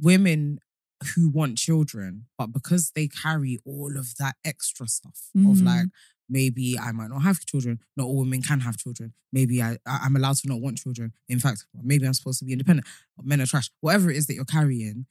[0.00, 0.58] women
[1.14, 5.64] who want children, but because they carry all of that extra stuff of Mhm.
[5.64, 5.86] like,
[6.28, 7.80] maybe I might not have children.
[7.96, 9.12] Not all women can have children.
[9.32, 11.12] Maybe I, I- I'm allowed to not want children.
[11.28, 12.86] In fact, maybe I'm supposed to be independent.
[13.22, 13.70] Men are trash.
[13.80, 15.06] Whatever it is that you're carrying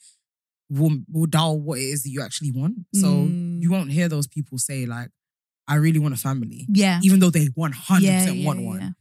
[0.70, 2.80] will, will dull what it is that you actually want.
[2.96, 3.62] So Mm.
[3.62, 5.12] you won't hear those people say like,
[5.68, 6.68] I really want a family.
[6.70, 7.00] Yeah.
[7.04, 8.96] Even though they 100% Yeah, yeah, want yeah, one.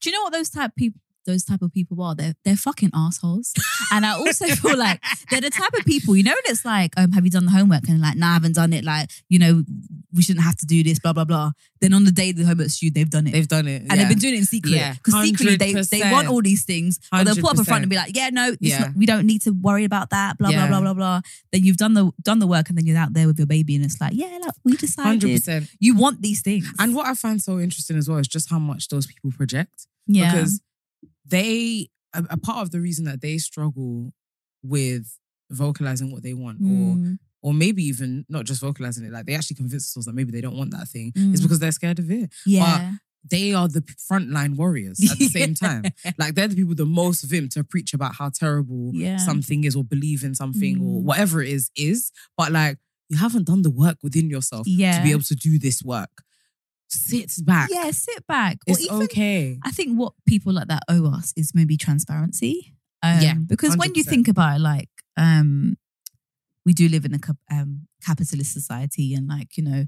[0.00, 2.14] Do you know what those type people those type of people are?
[2.14, 3.52] They're they're fucking assholes.
[3.92, 5.00] and I also feel like
[5.30, 7.52] they're the type of people, you know, when it's like, um, have you done the
[7.52, 7.88] homework?
[7.88, 8.84] And like, nah, I haven't done it.
[8.84, 9.62] Like, you know,
[10.12, 11.52] we shouldn't have to do this, blah, blah, blah.
[11.80, 13.32] Then on the day the homework's due, they've done it.
[13.32, 13.82] They've done it.
[13.82, 13.96] and yeah.
[13.96, 14.72] they've been doing it in secret.
[14.74, 16.98] Yeah, Because secretly they, they want all these things.
[17.12, 18.78] But they'll put up a front and be like, yeah, no, Yeah.
[18.80, 20.66] not, we don't need to worry about that, blah, Yeah.
[20.66, 21.20] blah, blah, blah, blah.
[21.52, 23.76] Then you've done the done the work and then you're out there with your baby
[23.76, 25.68] and it's like, yeah, look, we decided 100%.
[25.78, 26.68] you want these things.
[26.78, 29.86] And what I find so interesting as well is just how much those people project.
[30.06, 30.32] yeah.
[30.32, 30.60] Because
[31.26, 34.12] they, a, a part of the reason that they struggle
[34.62, 35.18] with
[35.50, 36.64] vocalizing what they want, or
[36.96, 37.18] Mm.
[37.42, 40.40] or maybe even not just vocalizing it, like they actually convince themselves that maybe they
[40.40, 41.34] don't want that thing, Mm.
[41.34, 42.32] is because they're scared of it.
[42.46, 42.94] yeah.
[43.28, 43.80] They are the
[44.10, 45.82] frontline warriors at the same time.
[46.18, 49.16] Like they're the people the most vim to preach about how terrible Yeah.
[49.18, 51.04] something is, or believe in something, or Mm.
[51.04, 52.10] whatever it is is.
[52.36, 52.78] But like
[53.10, 54.98] you haven't done the work within yourself Yeah.
[54.98, 56.22] to be able to do this work.
[56.88, 57.68] Sit back.
[57.70, 58.58] Yeah, sit back.
[58.66, 59.58] Or It's even, okay.
[59.62, 62.74] I think what people like that owe us is maybe transparency.
[63.02, 65.76] Um, Yeah, Because when you think about it, like, um,
[66.64, 67.18] we do live in a
[67.50, 69.86] um, capitalist society and, like, you know,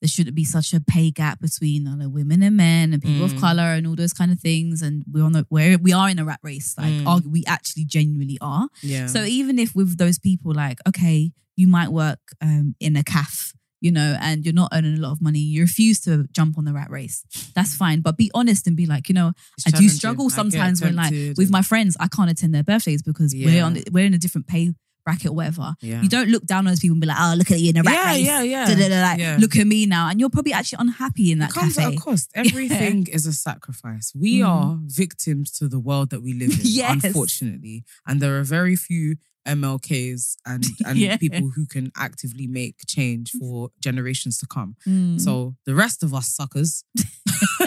[0.00, 3.34] there shouldn't be such a pay gap between know, women and men and people of
[3.34, 3.40] Mm.
[3.40, 4.82] color and all those kind of things.
[4.82, 6.74] And we're on the, we're, we are in a rat race.
[6.76, 7.06] Like, Mm.
[7.06, 8.68] are, we actually genuinely are.
[8.82, 9.06] Yeah.
[9.06, 13.54] So even if with those people, like, okay, you might work um, in a calf,
[13.82, 16.64] you know, and you're not earning a lot of money, you refuse to jump on
[16.64, 17.24] the rat race.
[17.54, 18.00] That's fine.
[18.00, 21.12] But be honest and be like, you know, It's I do struggle sometimes when like
[21.36, 24.46] with my friends, I can't attend their birthdays because we're on we're in a different
[24.46, 24.72] pay
[25.04, 25.74] bracket or whatever.
[25.80, 26.00] Yeah.
[26.00, 27.76] You don't look down on those people and be like, oh, look at you in
[27.76, 28.24] a rat yeah, race.
[28.24, 29.36] yeah, yeah, Da-da-da, like, yeah.
[29.40, 30.08] Look at me now.
[30.08, 31.88] And you're probably actually unhappy in that it comes cafe.
[31.88, 32.30] at a cost.
[32.36, 34.12] Everything is a sacrifice.
[34.14, 34.48] We Mm.
[34.48, 37.02] are victims to the world that we live in, Yes.
[37.04, 37.82] unfortunately.
[38.06, 39.16] And there are very few
[39.46, 41.16] MLKs and, and Yeah.
[41.16, 44.76] people who can actively make change for generations to come.
[44.86, 45.20] Mm.
[45.20, 46.84] So the rest of us suckers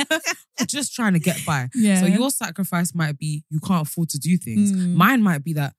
[0.59, 1.69] are just trying to get by.
[1.75, 1.99] yeah.
[1.99, 4.71] So your sacrifice might be you can't afford to do things.
[4.71, 4.93] Mm.
[4.95, 5.73] Mine might be that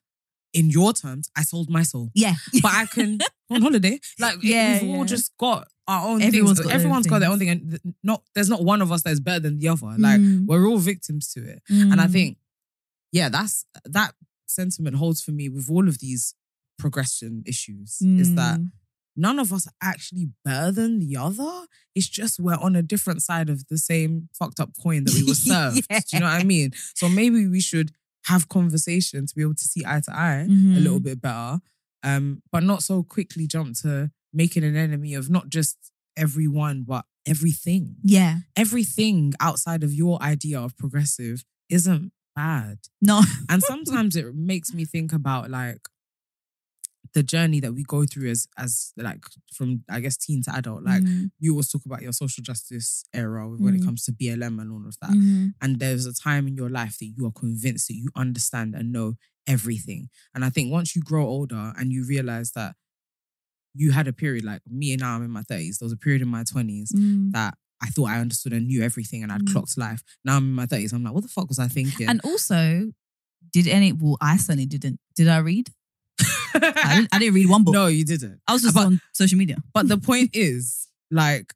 [0.53, 2.11] in your terms, I sold my soul.
[2.15, 2.35] yeah.
[2.63, 3.19] But I can
[3.51, 3.99] on holiday.
[4.19, 6.61] Like Yeah, we've all just got our own Everyone's things.
[6.61, 7.49] got their own Everyone's got their own thing.
[7.51, 9.87] And not there's not one of us that's better than the other.
[9.99, 10.47] Like Mm.
[10.47, 11.63] we're all victims to it.
[11.69, 12.13] And I Mm.
[12.13, 12.39] think,
[13.13, 14.15] yeah, that's that
[14.47, 16.35] sentiment holds for me with all of these
[16.79, 17.99] progression issues.
[18.03, 18.71] Is that Mm.
[19.17, 21.67] none of us are actually better than the other.
[21.95, 25.23] It's just we're on a different side of the same fucked up coin that we
[25.25, 25.87] were served.
[25.91, 26.01] Yeah.
[26.01, 26.73] Do you know what I mean?
[26.95, 27.93] So maybe we should
[28.27, 30.83] have conversation to be able to see eye to eye a Mhm.
[30.83, 31.61] little bit better,
[32.03, 35.77] um, but not so quickly jump to making an enemy of not just
[36.17, 37.97] everyone, but everything.
[38.03, 38.41] Yeah.
[38.57, 42.79] Everything outside of your idea of progressive isn't bad.
[43.01, 43.23] No.
[43.51, 45.83] And sometimes it makes me think about like
[47.15, 49.23] the journey that we go through as as like
[49.55, 50.83] from I guess teen to adult.
[50.85, 51.31] Like Mm.
[51.39, 53.85] you always talk about your social justice era when it Mhm.
[53.87, 55.11] comes to BLM and all of that.
[55.11, 55.55] Mhm.
[55.63, 58.93] And there's a time in your life that you are convinced that you understand and
[58.93, 59.17] know
[59.47, 60.11] everything.
[60.35, 62.75] And I think once you grow older and you realize that
[63.73, 65.97] you had a period like me and now I'm in my 30s, there was a
[66.07, 67.33] period in my 20s Mm.
[67.33, 69.53] that I thought I understood and knew everything and I'd Mm.
[69.53, 70.03] clocked life.
[70.25, 72.09] Now I'm in my 30s, I'm like, what the fuck was I thinking?
[72.09, 72.93] And also,
[73.53, 73.93] did any?
[73.93, 74.99] Well, I certainly didn't.
[75.15, 75.71] Did I read?
[76.55, 77.75] I didn't, I didn't read one book.
[77.75, 78.41] No, you didn't.
[78.49, 79.57] I was just But- on social media.
[79.75, 81.53] But the point is, like,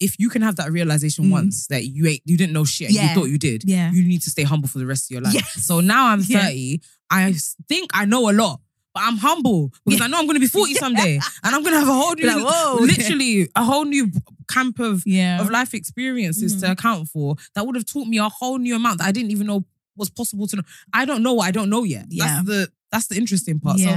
[0.00, 1.30] if you can have that realization Mm.
[1.30, 3.08] once that you ain't, you didn't know shit, and Yeah.
[3.08, 3.90] you thought you did, Yeah.
[3.92, 5.34] you need to stay humble for the rest of your life.
[5.34, 5.64] Yes.
[5.64, 6.42] So now I'm Yeah.
[6.42, 6.82] 30.
[7.10, 8.60] I s- think I know a lot,
[8.94, 11.74] but I'm humble because I know I'm going to be 40 someday, and I'm going
[11.74, 12.76] to have a whole new, like, whoa.
[12.80, 14.10] literally a whole new
[14.48, 15.40] camp of Yeah.
[15.40, 16.60] of life experiences Mhm.
[16.60, 19.32] to account for that would have taught me a whole new amount that I didn't
[19.32, 19.64] even know
[19.96, 20.62] was possible to know.
[20.92, 22.06] I don't know what I don't know yet.
[22.08, 22.24] Yeah.
[22.26, 23.78] That's the that's the interesting part.
[23.80, 23.92] So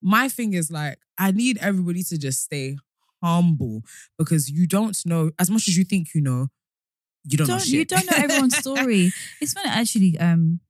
[0.00, 2.76] my thing is like I need everybody to just stay
[3.22, 3.82] humble
[4.18, 6.48] because you don't know as much as you think you know.
[7.24, 7.72] You don't, know don't shit.
[7.72, 9.12] you don't know everyone's story.
[9.40, 10.18] It's funny actually.
[10.18, 10.60] Um,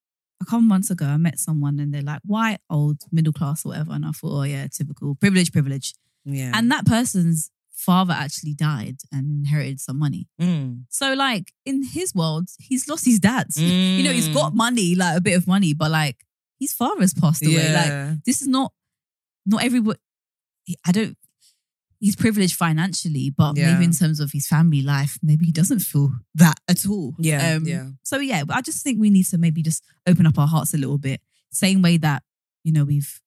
[0.43, 3.71] a couple months ago, I met someone and they're like white, old, middle class, or
[3.71, 5.95] whatever, and I thought, oh yeah, typical privilege, privilege.
[6.25, 6.53] yeah.
[6.55, 10.29] And that person's father actually died and inherited some money.
[10.41, 10.85] Mm.
[10.89, 13.61] So like in his world, he's lost his dad's.
[13.63, 16.17] You know, he's got money, like a bit of money, but like
[16.59, 17.73] his father has passed away.
[17.75, 18.73] Like this is not
[19.47, 19.99] not everybody.
[20.87, 21.17] I don't.
[22.03, 23.73] He's privileged financially, but Yeah.
[23.73, 27.15] maybe in terms of his family life, maybe he doesn't feel that at all.
[27.19, 27.91] Yeah, Um, yeah.
[28.03, 30.75] So yeah, but I just think we need to maybe just open up our hearts
[30.75, 31.21] a little bit.
[31.53, 32.25] Same way that
[32.65, 33.21] you know we've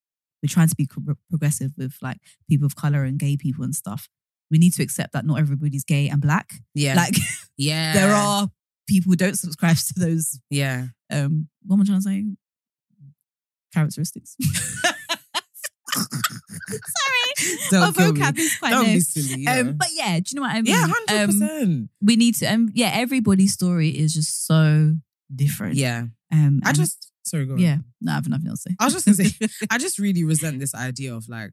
[0.43, 0.87] we're trying to be
[1.29, 2.17] progressive with like
[2.49, 4.09] people of color and gay people and stuff.
[4.51, 6.53] We need to accept that not everybody's gay and black.
[6.73, 6.95] yeah.
[6.95, 7.15] Like
[7.57, 7.93] yeah.
[7.93, 8.49] there are
[8.87, 10.37] people who don't subscribe to those.
[10.51, 10.87] Yeah.
[11.09, 12.25] Um, what am I trying to say?
[13.73, 14.35] Characteristics.
[15.95, 17.24] Sorry,
[17.71, 18.03] Don't me.
[18.05, 18.93] vocab is quite Don't low.
[18.93, 19.41] be silly.
[19.43, 19.59] Yeah.
[19.59, 20.65] Um, but yeah, do you know what I mean?
[20.73, 21.89] yeah, hundred Um, percent.
[22.01, 22.45] we need to.
[22.45, 24.95] Um, yeah, everybody's story is just so
[25.33, 25.75] different.
[25.75, 26.05] Yeah.
[26.31, 27.59] Um, I just sorry, go on.
[27.59, 27.77] yeah.
[28.01, 28.75] No, I have nothing else to say.
[28.79, 31.51] I was just gonna say, I just really resent this idea of like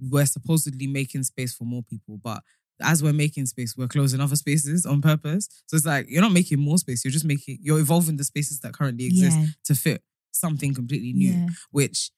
[0.00, 2.42] we're supposedly making space for more people, but
[2.82, 5.48] as we're making space, we're closing other spaces on purpose.
[5.66, 8.60] So it's like you're not making more space, you're just making you're evolving the spaces
[8.60, 10.02] that currently exist yeah, to fit
[10.32, 11.46] something completely new, yeah.
[11.70, 12.10] which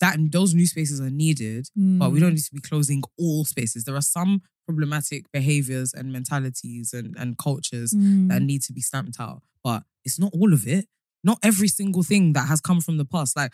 [0.00, 2.22] that those new spaces are needed, but we Mm.
[2.22, 3.84] don't need to be closing all spaces.
[3.84, 8.28] There are some problematic behaviors and mentalities and, and cultures Mm.
[8.28, 9.42] that need to be stamped out.
[9.62, 10.86] But it's not all of it.
[11.22, 13.36] Not every single thing that has come from the past.
[13.36, 13.52] Like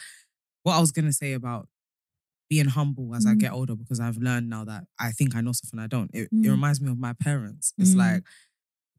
[0.63, 1.69] what I was gonna say about
[2.49, 3.41] being humble as I Mm.
[3.41, 6.11] get older, because I've learned now that I think I know stuff and I don't.
[6.15, 6.51] It, it Mm.
[6.51, 7.73] reminds me of my parents.
[7.77, 7.97] It's Mm.
[7.97, 8.25] like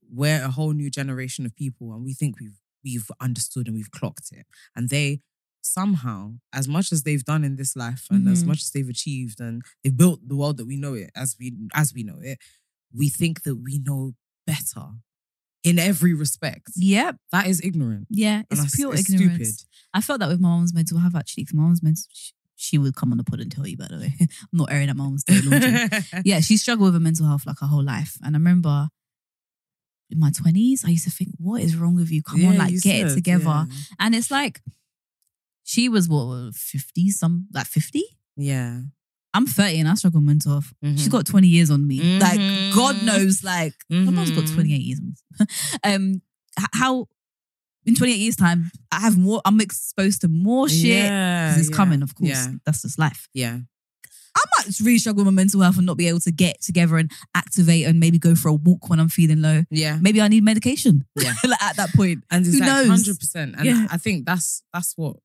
[0.10, 3.92] we're a whole new generation of people, and we think we've we've understood and we've
[3.92, 4.46] clocked it,
[4.76, 5.22] and they
[5.68, 8.48] somehow, as much as they've done in this life and as Mhm.
[8.48, 11.54] much as they've achieved and they've built the world that we know it as we
[11.74, 12.40] as we know it,
[12.94, 14.16] we think that we know
[14.46, 14.88] better
[15.64, 16.72] in every respect.
[16.76, 17.18] Yep.
[17.32, 18.08] That is ignorant.
[18.10, 18.44] Yeah.
[18.50, 19.50] It's pure it's ignorance.
[19.50, 19.70] stupid.
[19.94, 21.44] I felt that with my mom's mental health actually.
[21.44, 23.76] Because my mom's mental, she, she would come on the pod and tell you.
[23.78, 25.90] By the way, I'm not airing at my mom's day laundry.
[26.26, 28.18] yeah, she struggled with her mental health like her whole life.
[28.24, 28.90] And I remember
[30.10, 32.24] in my 20s, I used to think, what is wrong with you?
[32.24, 33.44] Come on, like get it together.
[33.44, 33.66] yeah.
[34.00, 34.62] And it's like,
[35.68, 38.02] she was what, 50, some, like 50?
[38.38, 38.82] Yeah.
[39.34, 40.74] I'm 30 and I struggle with mental health.
[40.82, 41.12] She's Mhm.
[41.12, 42.00] got 20 years on me.
[42.20, 42.74] Like, Mhm.
[42.74, 44.54] God knows, like, my mom's got Mhm.
[44.54, 45.14] 28 years on me.
[45.84, 46.22] um,
[46.74, 47.08] how,
[47.86, 50.86] in 28 years' time, I have more, I'm exposed to more shit.
[50.86, 52.30] Yeah, it's yeah, coming, of course.
[52.30, 52.54] Yeah.
[52.66, 53.28] That's just life.
[53.34, 53.60] Yeah.
[54.36, 56.98] I might really struggle with my mental health and not be able to get together
[56.98, 59.64] and activate and maybe go for a walk when I'm feeling low.
[59.72, 59.98] Yeah.
[60.00, 61.06] Maybe I need medication.
[61.20, 61.34] Yeah.
[61.44, 62.24] like at that point.
[62.32, 62.88] And it's Who like knows?
[62.88, 63.56] hundred percent.
[63.58, 63.88] And Yeah.
[63.90, 65.18] I think that's that's what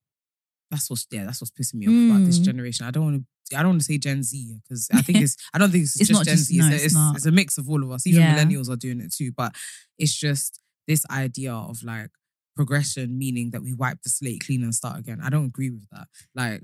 [0.73, 2.45] that's what's yeah, that's what's pissing me off about this Mm.
[2.45, 2.87] generation.
[2.87, 3.17] I don't want
[3.51, 5.85] to I don't want to say Gen Z because I think it's I don't think
[5.85, 6.59] it's, It's just Gen just- Z.
[6.59, 8.07] no, it's, it's it's, a mix of all of us.
[8.07, 8.35] Even Yeah.
[8.37, 9.31] millennials are doing it too.
[9.37, 9.55] But
[9.99, 10.59] it's just
[10.89, 12.11] this idea of like
[12.57, 15.21] progression, meaning that we wipe the slate clean and start again.
[15.23, 16.09] I don't agree with that.
[16.35, 16.63] Like,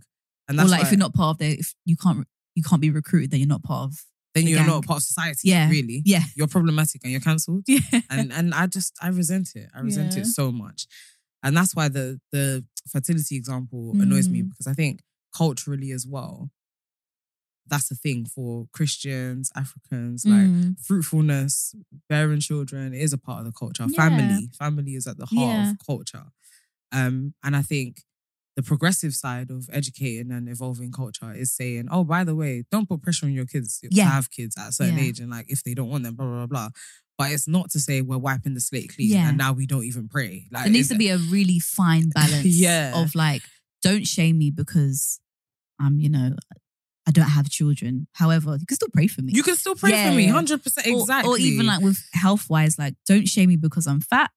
[0.49, 2.81] and Or that's like if you're not part of the, if you can't, you can't
[2.83, 4.05] be recruited, then you're not part of.
[4.35, 4.67] then the you're gang.
[4.69, 5.49] not part of society.
[5.49, 5.69] Yeah.
[5.71, 6.03] really.
[6.05, 6.23] Yeah.
[6.37, 7.65] You're problematic and you're cancelled.
[7.69, 7.81] Yeah.
[8.11, 9.69] and and I just I resent it.
[9.75, 10.21] I resent Yeah.
[10.23, 10.87] it so much,
[11.43, 14.49] and that's why the the fertility example annoys me Mm.
[14.51, 15.03] because I think
[15.37, 16.51] culturally as well,
[17.67, 20.81] that's the thing for Christians, Africans, like Mm.
[20.81, 21.75] fruitfulness,
[22.09, 23.87] bearing children is a part of the culture.
[23.89, 23.97] Yeah.
[23.97, 25.71] Family, family is at the heart Yeah.
[25.73, 26.27] of culture,
[26.93, 28.05] um, and I think.
[28.59, 32.89] The progressive side of educating and evolving culture is saying, oh, by the way, don't
[32.89, 35.05] put pressure on your kids to have kids at a certain Yeah.
[35.05, 36.69] age and like if they don't want them, blah, blah, blah, blah.
[37.17, 39.29] But it's not to say we're wiping the slate clean Yeah.
[39.29, 40.49] and now we don't even pray.
[40.51, 43.01] Like There needs to be a really fine balance Yeah.
[43.01, 43.43] of like,
[43.81, 45.21] don't shame me because
[45.81, 46.35] I'm, you know,
[47.07, 48.09] I don't have children.
[48.15, 49.35] However, you can still pray for me.
[49.37, 50.11] You can still pray Yeah.
[50.11, 51.33] for me, hundred percent, Or- exactly.
[51.33, 54.33] Or, even like with health wise, like don't shame me because I'm fat,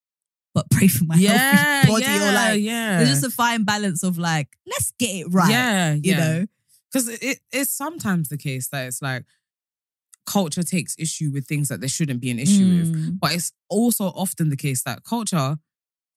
[0.53, 2.03] but pray for my yeah, healthy body.
[2.05, 5.49] yeah, or like yeah, there's just a fine balance of like, let's get it right.
[5.51, 6.17] yeah, You yeah.
[6.17, 6.45] know?
[6.91, 9.23] because it, it's sometimes the case that it's like
[10.25, 13.19] culture takes issue with things that there shouldn't be an issue with, Mm.
[13.19, 15.57] but it's also often the case that culture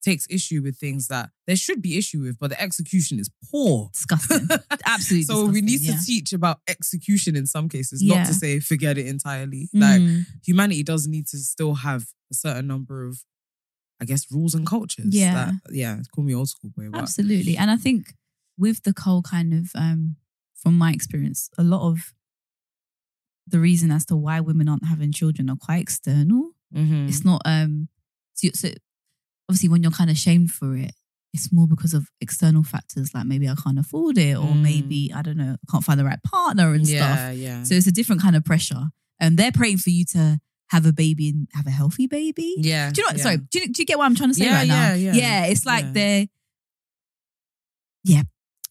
[0.02, 3.88] takes issue with things that there should be issue with, but the execution is poor.
[3.94, 4.46] Disgusting.
[4.86, 5.22] Absolutely.
[5.24, 8.18] So we need disgusting, to teach about execution in some cases, Yeah.
[8.18, 9.70] not to say forget it entirely.
[9.72, 9.86] yeah.
[9.92, 10.26] Like Mm.
[10.44, 13.24] humanity does need to still have a certain number of,
[14.00, 15.14] I guess, rules and cultures.
[15.14, 15.34] Yeah.
[15.64, 16.00] that- yeah.
[16.14, 17.56] Call me old school boy, but Absolutely.
[17.56, 18.14] And I think
[18.58, 20.16] with the whole kind of, um,
[20.54, 22.12] from my experience, a lot of
[23.46, 26.52] the reason as to why women aren't having children are quite external.
[26.74, 27.08] Mhm.
[27.08, 27.88] It's not, um,
[28.34, 28.70] so, so
[29.48, 30.92] obviously when you're kind of shamed for it,
[31.32, 34.62] it's more because of external factors like maybe I can't afford it or Mm.
[34.62, 36.98] maybe, I don't know, I can't find the right partner and stuff.
[37.18, 37.62] yeah, yeah.
[37.64, 38.88] So it's a different kind of pressure.
[39.20, 40.40] And they're praying for you to
[40.70, 42.54] have a baby and have a healthy baby.
[42.58, 42.90] yeah.
[42.90, 43.16] Do you know what?
[43.18, 43.22] yeah.
[43.22, 44.94] Sorry, do you, do you get what I'm trying to say Yeah, right now?
[44.94, 45.12] yeah, yeah.
[45.14, 45.90] Yeah, it's like Yeah.
[45.92, 46.26] they're,
[48.04, 48.22] yeah,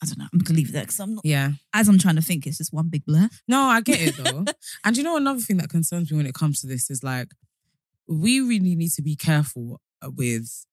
[0.01, 0.27] I don't know.
[0.33, 1.25] I'm gonna leave it there because I'm not.
[1.25, 1.51] Yeah.
[1.73, 3.29] As I'm trying to think, it's just one big blur.
[3.47, 4.45] No, I get it though.
[4.83, 7.29] and you know another thing that concerns me when it comes to this is like
[8.07, 10.65] we really need to be careful uh, with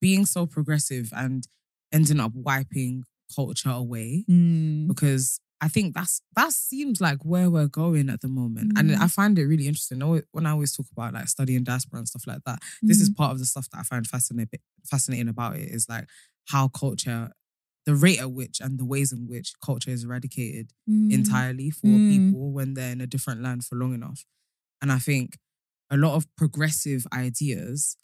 [0.00, 1.46] being so progressive and
[1.92, 3.04] ending up wiping
[3.34, 4.88] culture away Mm.
[4.88, 9.00] because I think that's that seems like where we're going at the moment, and Mm.
[9.00, 10.00] I find it really interesting.
[10.32, 13.02] When I always talk about like studying diaspora and stuff like that, this Mm.
[13.02, 14.60] is part of the stuff that I find fascinating.
[14.84, 16.08] Fascinating about it is like
[16.48, 17.32] how culture,
[17.86, 21.12] the rate at which and the ways in which culture is eradicated Mm.
[21.12, 22.08] entirely for Mm.
[22.08, 24.24] people when they're in a different land for long enough.
[24.82, 25.38] And I think
[25.90, 27.96] a lot of progressive ideas,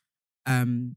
[0.46, 0.96] um,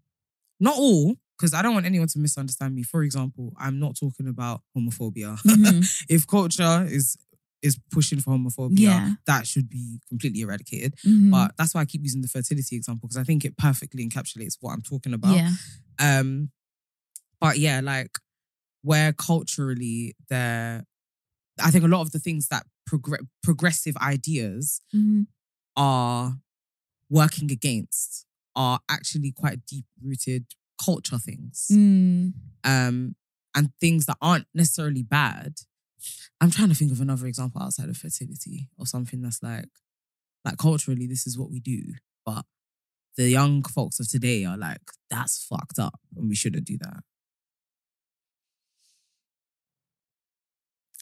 [0.59, 2.83] not all, because I don't want anyone to misunderstand me.
[2.83, 5.39] For example, I'm not talking about homophobia.
[5.43, 6.05] Mhm.
[6.09, 7.17] if culture is
[7.61, 9.13] is pushing for homophobia, Yeah.
[9.25, 10.95] that should be completely eradicated.
[11.05, 11.29] Mhm.
[11.31, 14.55] But that's why I keep using the fertility example because I think it perfectly encapsulates
[14.61, 15.35] what I'm talking about.
[15.35, 15.51] yeah,
[15.99, 16.51] Um,
[17.41, 18.17] but yeah, like
[18.81, 20.85] where culturally there,
[21.61, 25.27] I think a lot of the things that progr- progressive ideas Mhm.
[25.75, 26.39] are
[27.09, 28.25] working against
[28.55, 30.45] are actually quite deep rooted
[30.83, 31.67] culture things.
[31.71, 32.33] Mm.
[32.63, 33.15] Um,
[33.55, 35.55] and things that aren't necessarily bad.
[36.39, 39.69] I'm trying to think of another example outside of fertility or something that's like,
[40.45, 41.81] like culturally, this is what we do,
[42.25, 42.45] but
[43.17, 47.01] the young folks of today are like, that's fucked up, and we shouldn't do that.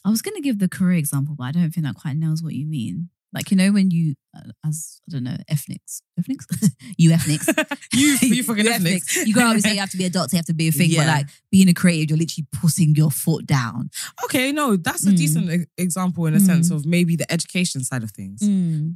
[0.04, 2.54] I was gonna give the career example, but I don't think that quite nails what
[2.54, 3.10] you mean.
[3.32, 6.46] Like you know when you, uh, as I don't know, ethnics, ethnics,
[6.96, 7.46] you ethnics,
[7.92, 9.16] you, you fucking ethnics.
[9.26, 10.72] You up and say you have to be a doctor, you have to be a
[10.72, 13.90] thing, but like being a creative, you're literally putting your foot down.
[14.24, 15.16] Okay, no, that's a Mm.
[15.16, 16.46] decent e- example in a Mm.
[16.46, 18.40] sense of maybe the education side of things.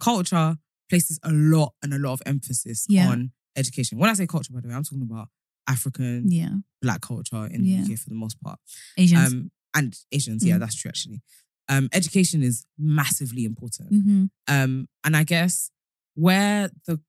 [0.01, 0.57] Culture
[0.89, 3.09] places a lot and a lot of emphasis Yeah.
[3.09, 3.99] on education.
[3.99, 5.29] When I say culture, by the way, I'm talking about
[5.69, 7.83] African, Yeah, black culture in Yeah.
[7.83, 8.59] the UK for the most part.
[8.97, 9.33] Asians.
[9.33, 10.61] Um, and Asians, yeah, Mm.
[10.61, 11.23] that's true actually.
[11.69, 13.93] Um, education is massively important.
[13.93, 14.31] Mhm.
[14.49, 15.71] Um, and I guess
[16.15, 17.01] where the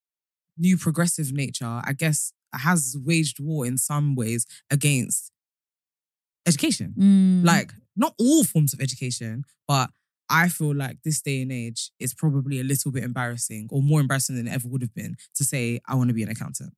[0.58, 5.32] new progressive nature, I guess, has waged war in some ways against
[6.45, 6.93] education.
[6.97, 7.45] Mm.
[7.45, 9.89] Like, not all forms of education, but
[10.30, 13.99] I feel like this day and age is probably a little bit embarrassing or more
[13.99, 16.74] embarrassing than it ever would have been to say, I want to be an accountant.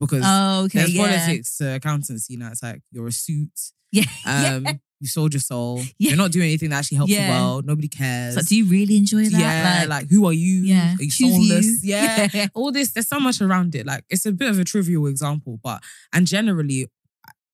[0.00, 1.02] Because oh, okay, there's yeah.
[1.02, 2.48] politics to accountancy now.
[2.50, 3.50] It's like you're a suit.
[3.90, 5.80] Yeah, Um, you sold your soul.
[5.98, 6.10] Yeah.
[6.10, 7.26] You're not doing anything that actually helps Yeah.
[7.26, 7.66] the world.
[7.66, 8.34] Nobody cares.
[8.34, 9.32] So do you really enjoy that?
[9.40, 10.62] yeah, like, who are you?
[10.62, 11.66] yeah, Are you soulless?
[11.66, 11.78] you.
[11.94, 12.46] Yeah.
[12.54, 13.86] All this, there's so much around it.
[13.86, 15.82] Like it's a bit of a trivial example, but
[16.12, 16.86] and generally,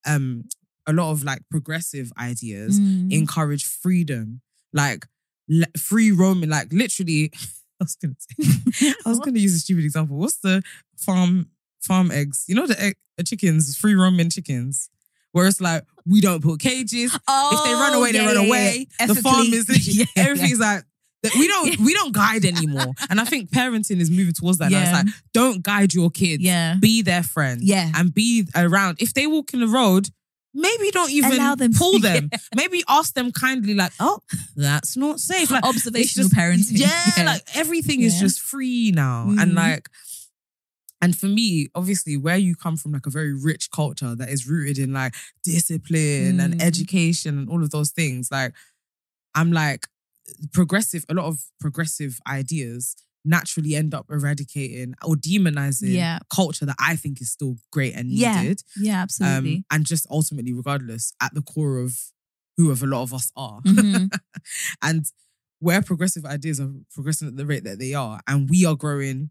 [0.06, 0.44] um,
[0.86, 3.10] a lot of like progressive ideas Mm.
[3.12, 4.40] encourage freedom,
[4.72, 5.06] like
[5.48, 7.32] le- free roaming, like literally.
[7.80, 10.16] I was gonna say, I was gonna use a stupid example.
[10.16, 10.62] What's the
[10.96, 11.48] farm
[11.82, 12.44] farm eggs?
[12.46, 14.88] You know the egg, the chickens, free roaming chickens,
[15.34, 17.16] where it's like we don't put cages.
[17.28, 18.48] Oh, if they run away, they yeah, run yeah, yeah.
[18.48, 18.86] away.
[19.06, 20.22] The farm is Yeah, yeah.
[20.24, 20.84] everything's like
[21.38, 22.92] we don't we don't guide anymore.
[23.10, 24.70] And I think parenting is moving towards that.
[24.70, 24.82] now.
[24.82, 26.42] It's like don't guide your kids.
[26.42, 26.76] Yeah.
[26.80, 27.62] Be their friend.
[27.62, 27.90] Yeah.
[27.94, 28.98] And be around.
[29.00, 30.08] If they walk in the road,
[30.54, 32.28] maybe don't even Allow them- pull them.
[32.54, 34.20] Maybe ask them kindly, like, oh,
[34.54, 35.50] that's not safe.
[35.50, 36.78] Like Observational just- parenting.
[36.78, 37.24] Yeah, Yeah.
[37.24, 39.22] like everything is just free now.
[39.30, 39.56] And Mhm.
[39.56, 39.88] like
[41.04, 44.46] and for me, obviously, where you come from, like a very rich culture that is
[44.48, 46.62] rooted in like discipline and Mm.
[46.62, 48.52] education and all of those things, like
[49.34, 49.82] I'm like
[50.52, 52.96] progressive, a lot of progressive ideas
[53.26, 56.18] naturally end up eradicating or demonizing Yeah.
[56.34, 58.40] culture that I think is still great and Yeah.
[58.40, 58.62] needed.
[58.76, 59.56] Yeah, absolutely.
[59.56, 61.98] Um, and just ultimately, regardless, at the core of
[62.56, 63.60] who of a lot of us are.
[63.62, 64.10] Mhm.
[64.82, 65.06] and
[65.58, 69.30] where progressive ideas are progressing at the rate that they are, and we are growing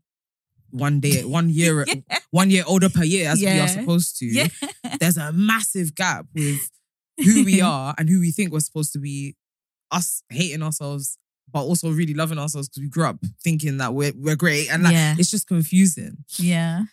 [0.73, 1.85] one day, one year,
[2.31, 4.25] one year older per year as we are supposed to.
[4.25, 4.47] yeah.
[4.99, 6.59] There's a massive gap with
[7.23, 9.35] who we are and who we think we're supposed to be.
[9.91, 11.19] Us hating ourselves,
[11.51, 14.81] but also really loving ourselves because we grew up thinking that we're we're great, and
[14.81, 15.13] like Yeah.
[15.19, 16.17] it's just confusing.
[16.39, 16.83] Yeah.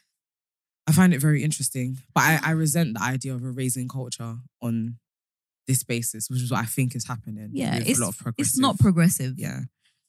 [0.87, 4.99] I find it very interesting, but I, I resent the idea of erasing culture on
[5.67, 7.51] this basis, which is what I think is happening.
[7.55, 9.61] Yeah, it's a lot of it's not progressive Yeah,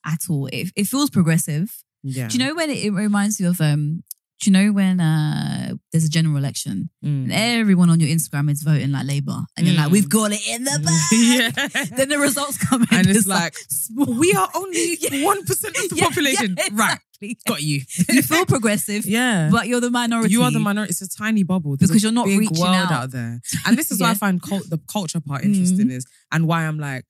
[0.06, 0.48] at all.
[0.48, 1.72] It, it feels progressive.
[2.04, 2.28] Yeah.
[2.28, 4.04] Do you know when it, it reminds you of um?
[4.44, 7.26] Do you know when uh there's a general election Mm.
[7.26, 9.92] and everyone on your Instagram is voting like Labour and you're like Mm.
[9.92, 11.86] we've got it in the bag.
[11.86, 11.96] yeah.
[11.98, 14.12] Then the results come in and it's like small.
[14.18, 16.56] we are only one percent of the Yeah, population.
[16.58, 17.38] yeah, Right, exactly.
[17.48, 17.82] got you.
[18.10, 19.50] You feel progressive, yeah.
[19.52, 20.32] but you're the minority.
[20.34, 20.90] You are the minority.
[20.92, 23.12] It's a tiny bubble There's Because you're not big reaching world out.
[23.12, 23.42] there.
[23.68, 25.54] And this is why I find cult, the culture part Mhm.
[25.54, 27.06] interesting is, and why I'm like,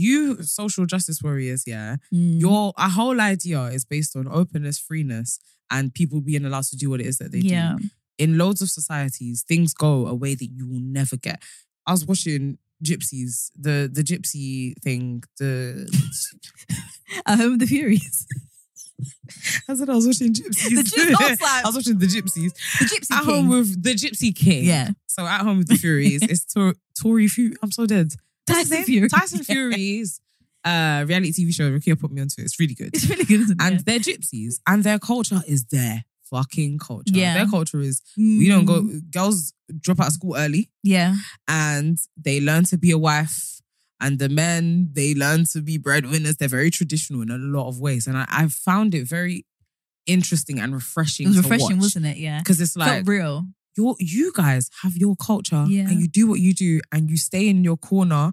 [0.00, 1.96] you social justice warriors, yeah.
[2.12, 2.40] Mm.
[2.40, 5.38] Your our whole idea is based on openness, freeness,
[5.70, 7.76] and people being allowed to do what it is that they yeah.
[7.78, 7.88] do.
[8.18, 11.42] In loads of societies, things go a way that you will never get.
[11.86, 15.54] I was watching Gypsies, the the Gypsy thing, the
[17.26, 18.24] At home with the Furys.
[19.68, 20.76] I said I was watching Gypsies.
[20.76, 22.52] The Gyp- I was like- I was watching the Gypsies.
[22.78, 23.34] The Gypsy At King.
[23.34, 24.64] home with the Gypsy King.
[24.64, 24.88] yeah.
[25.06, 27.56] So at home with the Furys, it's Tor- Tory Fury.
[27.62, 28.12] I'm so dead.
[28.46, 28.84] Tyson?
[28.84, 29.08] Fury.
[29.08, 30.20] Tyson Fury's
[30.64, 31.70] uh, reality TV show.
[31.70, 32.44] Rukiya put me onto it.
[32.44, 32.90] It's really good.
[32.94, 33.64] It's really good, isn't it?
[33.64, 37.12] And they're gypsies, and their culture is their fucking culture.
[37.12, 37.34] Yeah.
[37.34, 38.82] Their culture is we don't go.
[38.82, 39.10] Mm.
[39.10, 41.14] Girls drop out of school early, Yeah.
[41.48, 43.46] and they learn to be a wife.
[44.02, 46.36] And the men, they learn to be breadwinners.
[46.36, 49.44] They're very traditional in a lot of ways, and I, I found it very
[50.06, 51.26] interesting and refreshing.
[51.26, 51.82] It was refreshing, watch.
[51.82, 52.16] wasn't it?
[52.16, 52.38] Yeah.
[52.38, 53.44] Because it's like Felt real.
[53.80, 55.88] You you guys have your culture Yeah.
[55.88, 58.32] and you do what you do and you stay in your corner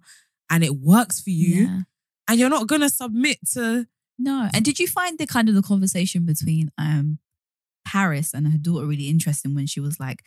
[0.50, 1.80] and it works for you Yeah.
[2.28, 3.88] and you're not gonna submit to
[4.20, 4.50] No.
[4.54, 7.20] And did you find the kind of the conversation between um
[7.86, 10.24] Paris and her daughter really interesting when she was like,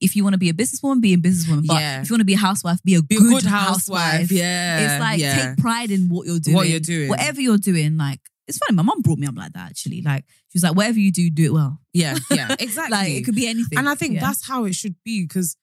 [0.00, 1.66] if you want to be a businesswoman, be a businesswoman.
[1.66, 2.00] But Yeah.
[2.02, 4.02] if you want to be a housewife, be a, be good, good housewife.
[4.02, 4.32] housewife.
[4.32, 4.78] Yeah.
[4.84, 5.36] It's like yeah.
[5.54, 6.54] take pride in what you're doing.
[6.56, 7.08] What you're doing.
[7.08, 8.76] Whatever you're doing, like it's funny.
[8.76, 10.02] My mom brought me up like that actually.
[10.02, 11.80] Like she was like, whatever you do, do it well.
[11.92, 12.96] yeah, yeah, exactly.
[12.96, 13.78] Like it could be anything.
[13.78, 14.20] and I think Yeah.
[14.20, 15.56] that's how it should be because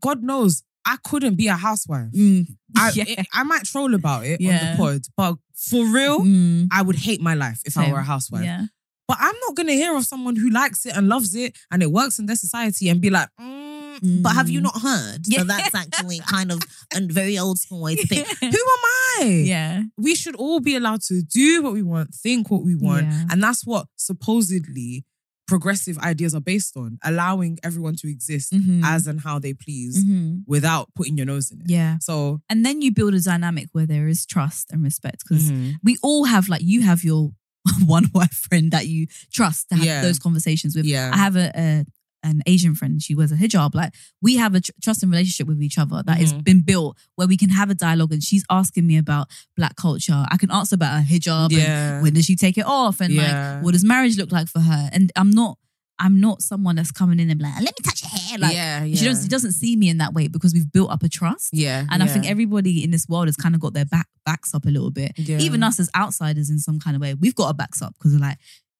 [0.00, 2.12] God knows I couldn't be a housewife.
[2.12, 2.46] Mm.
[2.76, 3.22] I, yeah.
[3.32, 6.68] I might troll about it on the pod, but for real, Mm.
[6.70, 8.44] I would hate my life if I were a housewife.
[8.44, 8.66] Yeah.
[9.08, 11.90] But I'm not gonna hear of someone who likes it and loves it and it
[11.92, 13.65] works in their society and be like, mm,
[14.02, 14.64] But have you Mm.
[14.64, 15.20] not heard?
[15.26, 15.38] Yeah.
[15.40, 16.60] So that's actually kind of
[16.94, 18.26] a very old school way to think.
[18.40, 18.84] who am
[19.20, 19.24] I?
[19.46, 19.82] Yeah.
[19.96, 23.06] we should all be allowed to do what we want, think what we want.
[23.06, 23.24] Yeah.
[23.30, 25.04] And that's what supposedly
[25.46, 28.82] progressive ideas are based on, allowing everyone to exist Mhm.
[28.84, 30.42] as and how they please Mhm.
[30.46, 31.70] without putting your nose in it.
[31.70, 31.98] Yeah.
[32.00, 35.74] So And then you build a dynamic where there is trust and respect because mhm.
[35.84, 37.32] we all have like you have your
[37.86, 40.02] one wife friend that you trust to have Yeah.
[40.02, 40.84] those conversations with.
[40.84, 41.10] Yeah.
[41.14, 41.84] I have a, a
[42.22, 43.00] an Asian friend.
[43.02, 43.74] She wears a hijab.
[43.74, 46.44] Like we have a tr- trust and relationship with each other that has Mhm.
[46.44, 48.12] been built where we can have a dialogue.
[48.12, 50.24] And she's asking me about black culture.
[50.30, 51.52] I can ask about her hijab.
[51.52, 51.94] Yeah.
[51.94, 53.00] And when does she take it off?
[53.00, 53.54] And Yeah.
[53.56, 54.88] like, what does marriage look like for her?
[54.92, 55.58] And I'm not.
[55.98, 58.38] I'm not someone that's coming in and like, let me touch your hair.
[58.38, 59.04] Like, yeah, she, yeah.
[59.04, 61.48] doesn't, she doesn't see me in that way because we've built up a trust.
[61.54, 61.86] yeah.
[61.90, 64.66] And I think everybody in this world has kind of got their back backs up
[64.66, 65.12] a little bit.
[65.16, 65.38] Yeah.
[65.38, 68.12] Even us as outsiders in some kind of way, we've got our backs up because
[68.12, 68.36] we're like,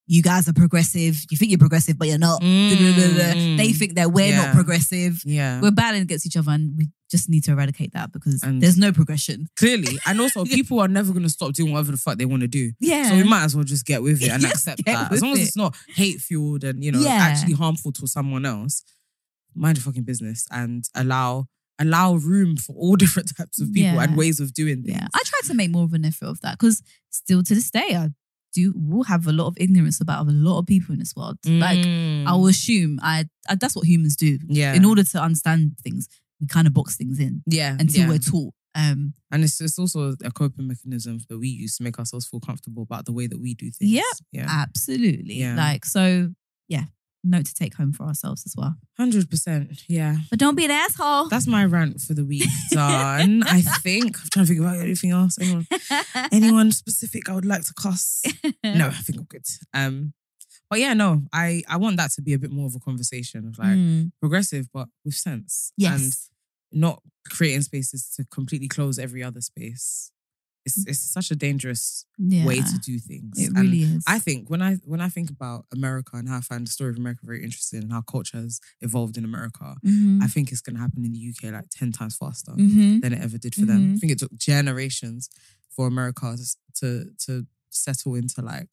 [0.09, 1.17] you guys are progressive.
[1.31, 2.41] You think you're progressive, but you're not.
[2.43, 3.57] Mm.
[3.57, 4.47] They think that we're Yeah.
[4.47, 5.21] not progressive.
[5.25, 5.61] Yeah.
[5.61, 8.77] We're battling against each other and we just need to eradicate that because And- there's
[8.77, 9.49] no progression.
[9.57, 9.99] Clearly.
[10.07, 12.73] And also people are never gonna stop doing whatever the fuck they want to do.
[12.81, 13.09] Yeah.
[13.11, 15.13] So we might as well just get with it and accept that.
[15.13, 15.43] As long as it.
[15.43, 17.11] it's not hate fueled and, you know, Yeah.
[17.15, 18.83] actually harmful to someone else,
[19.55, 21.47] mind your fucking business and allow
[21.79, 24.03] allow room for all different types of people Yeah.
[24.03, 24.97] and ways of doing things.
[24.97, 25.09] Yeah.
[25.13, 27.95] I try to make more of an effort of that because still to this day,
[27.95, 28.11] I
[28.53, 31.39] do will have a lot of ignorance about a lot of people in this world.
[31.47, 32.27] Like Mm.
[32.27, 34.39] I will assume I, I that's what humans do.
[34.49, 34.75] yeah.
[34.75, 36.09] In order to understand things,
[36.41, 37.77] we kind of box things in yeah.
[37.79, 38.09] until yeah.
[38.09, 38.55] we're taught.
[38.75, 42.41] Um, And it's, it's also a coping mechanism that we use to make ourselves feel
[42.41, 43.91] comfortable about the way that we do things.
[43.91, 44.03] Yeah.
[44.33, 44.47] Yeah.
[44.49, 45.35] absolutely.
[45.35, 45.57] Yeah.
[45.57, 46.31] Like so,
[46.69, 46.85] yeah.
[47.29, 48.77] Note to take home for ourselves as well.
[49.01, 49.83] 100%.
[49.89, 50.17] Yeah.
[50.31, 51.29] But don't be an asshole.
[51.29, 53.43] That's my rant for the week done.
[53.45, 54.17] I think.
[54.17, 55.39] I'm trying to think about anything else.
[55.41, 55.67] Anyone,
[56.33, 58.23] anyone specific I would like to cuss?
[58.63, 59.45] No, I think I'm good.
[59.75, 60.13] Um,
[60.71, 63.47] but yeah, no, I I want that to be a bit more of a conversation
[63.49, 65.73] of like Mm, progressive, but with sense.
[65.77, 66.01] yes.
[66.73, 67.01] And not
[67.31, 70.11] creating spaces to completely close every other space.
[70.67, 72.45] It's it's such a dangerous yeah.
[72.49, 73.35] way to do things.
[73.39, 74.03] It And really is.
[74.07, 76.91] I think when I when I think about America and how I find the story
[76.91, 80.23] of America very interesting and how culture has evolved in America, Mhm.
[80.25, 83.01] I think it's going to happen in the UK like ten times faster Mhm.
[83.03, 83.81] than it ever did for them.
[83.83, 83.95] Mhm.
[83.95, 85.23] I think it took generations
[85.75, 86.47] for America to
[86.81, 86.89] to,
[87.27, 87.33] to
[87.71, 88.73] settle into like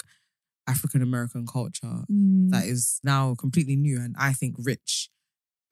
[0.73, 2.49] African American culture Mm.
[2.53, 5.09] that is now completely new and I think rich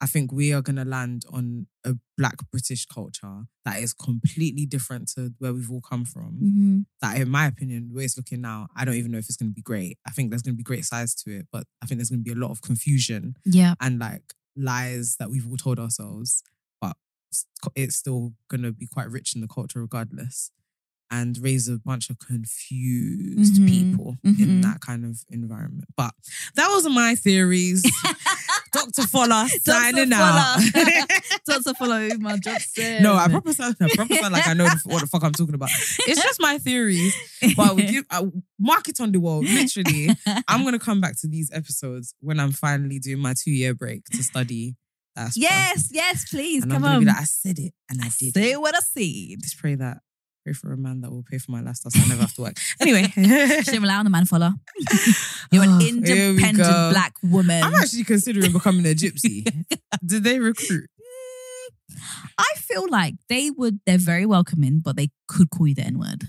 [0.02, 5.06] I think we are gonna land on a black British culture that is completely different
[5.14, 6.40] to where we've all come from.
[6.42, 6.80] Mm-hmm.
[7.00, 9.36] That, in my opinion, the way it's looking now, I don't even know if it's
[9.36, 9.98] gonna be great.
[10.04, 12.32] I think there's gonna be great sides to it, but I think there's gonna be
[12.32, 13.74] a lot of confusion Yeah.
[13.80, 16.42] and like lies that we've all told ourselves,
[16.80, 16.96] but
[17.30, 17.46] it's-
[17.76, 20.50] it's still gonna be quite rich in the culture regardless.
[21.14, 24.62] And raise a bunch of confused Mhm, people in mhm.
[24.62, 25.84] that kind of environment.
[25.94, 26.14] But
[26.54, 27.82] that was my theories.
[28.72, 29.02] Dr.
[29.02, 30.58] Fola signing out.
[31.46, 31.74] Dr.
[31.74, 33.02] Follow my Johnson.
[33.02, 35.54] no, I proper sound, I proper sound like I know what the fuck I'm talking
[35.54, 35.68] about.
[36.08, 37.14] It's just my theories,
[37.56, 38.24] but we give uh,
[38.58, 39.40] mark it on the wall.
[39.42, 40.08] Literally,
[40.48, 44.04] I'm gonna come back to these episodes when I'm finally doing my two year break
[44.06, 44.76] to study.
[45.36, 46.62] Yes, yes, please.
[46.62, 47.04] and come on.
[47.04, 48.32] like, I said it and I did.
[48.32, 49.42] Say what I said.
[49.42, 49.98] Just pray that.
[50.44, 52.42] Pray for a man that will pay for my lifestyle so I never have to
[52.42, 52.56] work.
[52.80, 53.04] Anyway.
[53.14, 54.54] Shouldn't rely on the man Fola.
[55.52, 57.62] You're Oh, an independent black woman.
[57.62, 59.44] I'm actually considering becoming a gypsy.
[60.04, 60.90] Did they recruit?
[62.38, 65.98] I feel like they would, they're very welcoming, but they could call you the N
[65.98, 66.28] word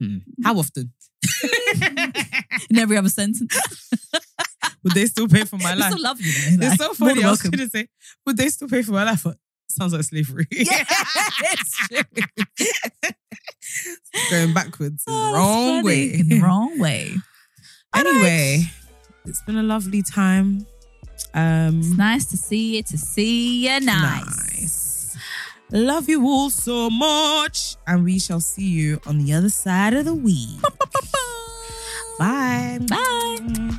[0.00, 0.18] hmm.
[0.42, 0.92] How often?
[2.70, 3.54] in every other sentence.
[4.82, 5.92] Would they still pay for my They life?
[5.92, 6.56] still love you.
[6.56, 7.22] Though, It's so funny.
[7.24, 7.88] I was going to say,
[8.24, 9.24] would they still pay for my life?
[9.24, 9.36] But
[9.68, 10.46] sounds like slavery.
[10.52, 10.84] Yeah,
[11.42, 12.02] it's true.
[14.30, 15.82] Going backwards in Oh, the wrong funny.
[15.86, 16.14] way.
[16.20, 17.14] In the wrong way.
[17.94, 18.62] anyway,
[19.24, 20.66] it's been a lovely time.
[21.34, 24.24] Um, It's nice to see you, to see you nice.
[24.54, 25.16] nice.
[25.72, 27.76] Love you all so much.
[27.86, 30.60] And we shall see you on the other side of the week.
[32.18, 32.78] Bye.
[32.88, 33.78] Bye.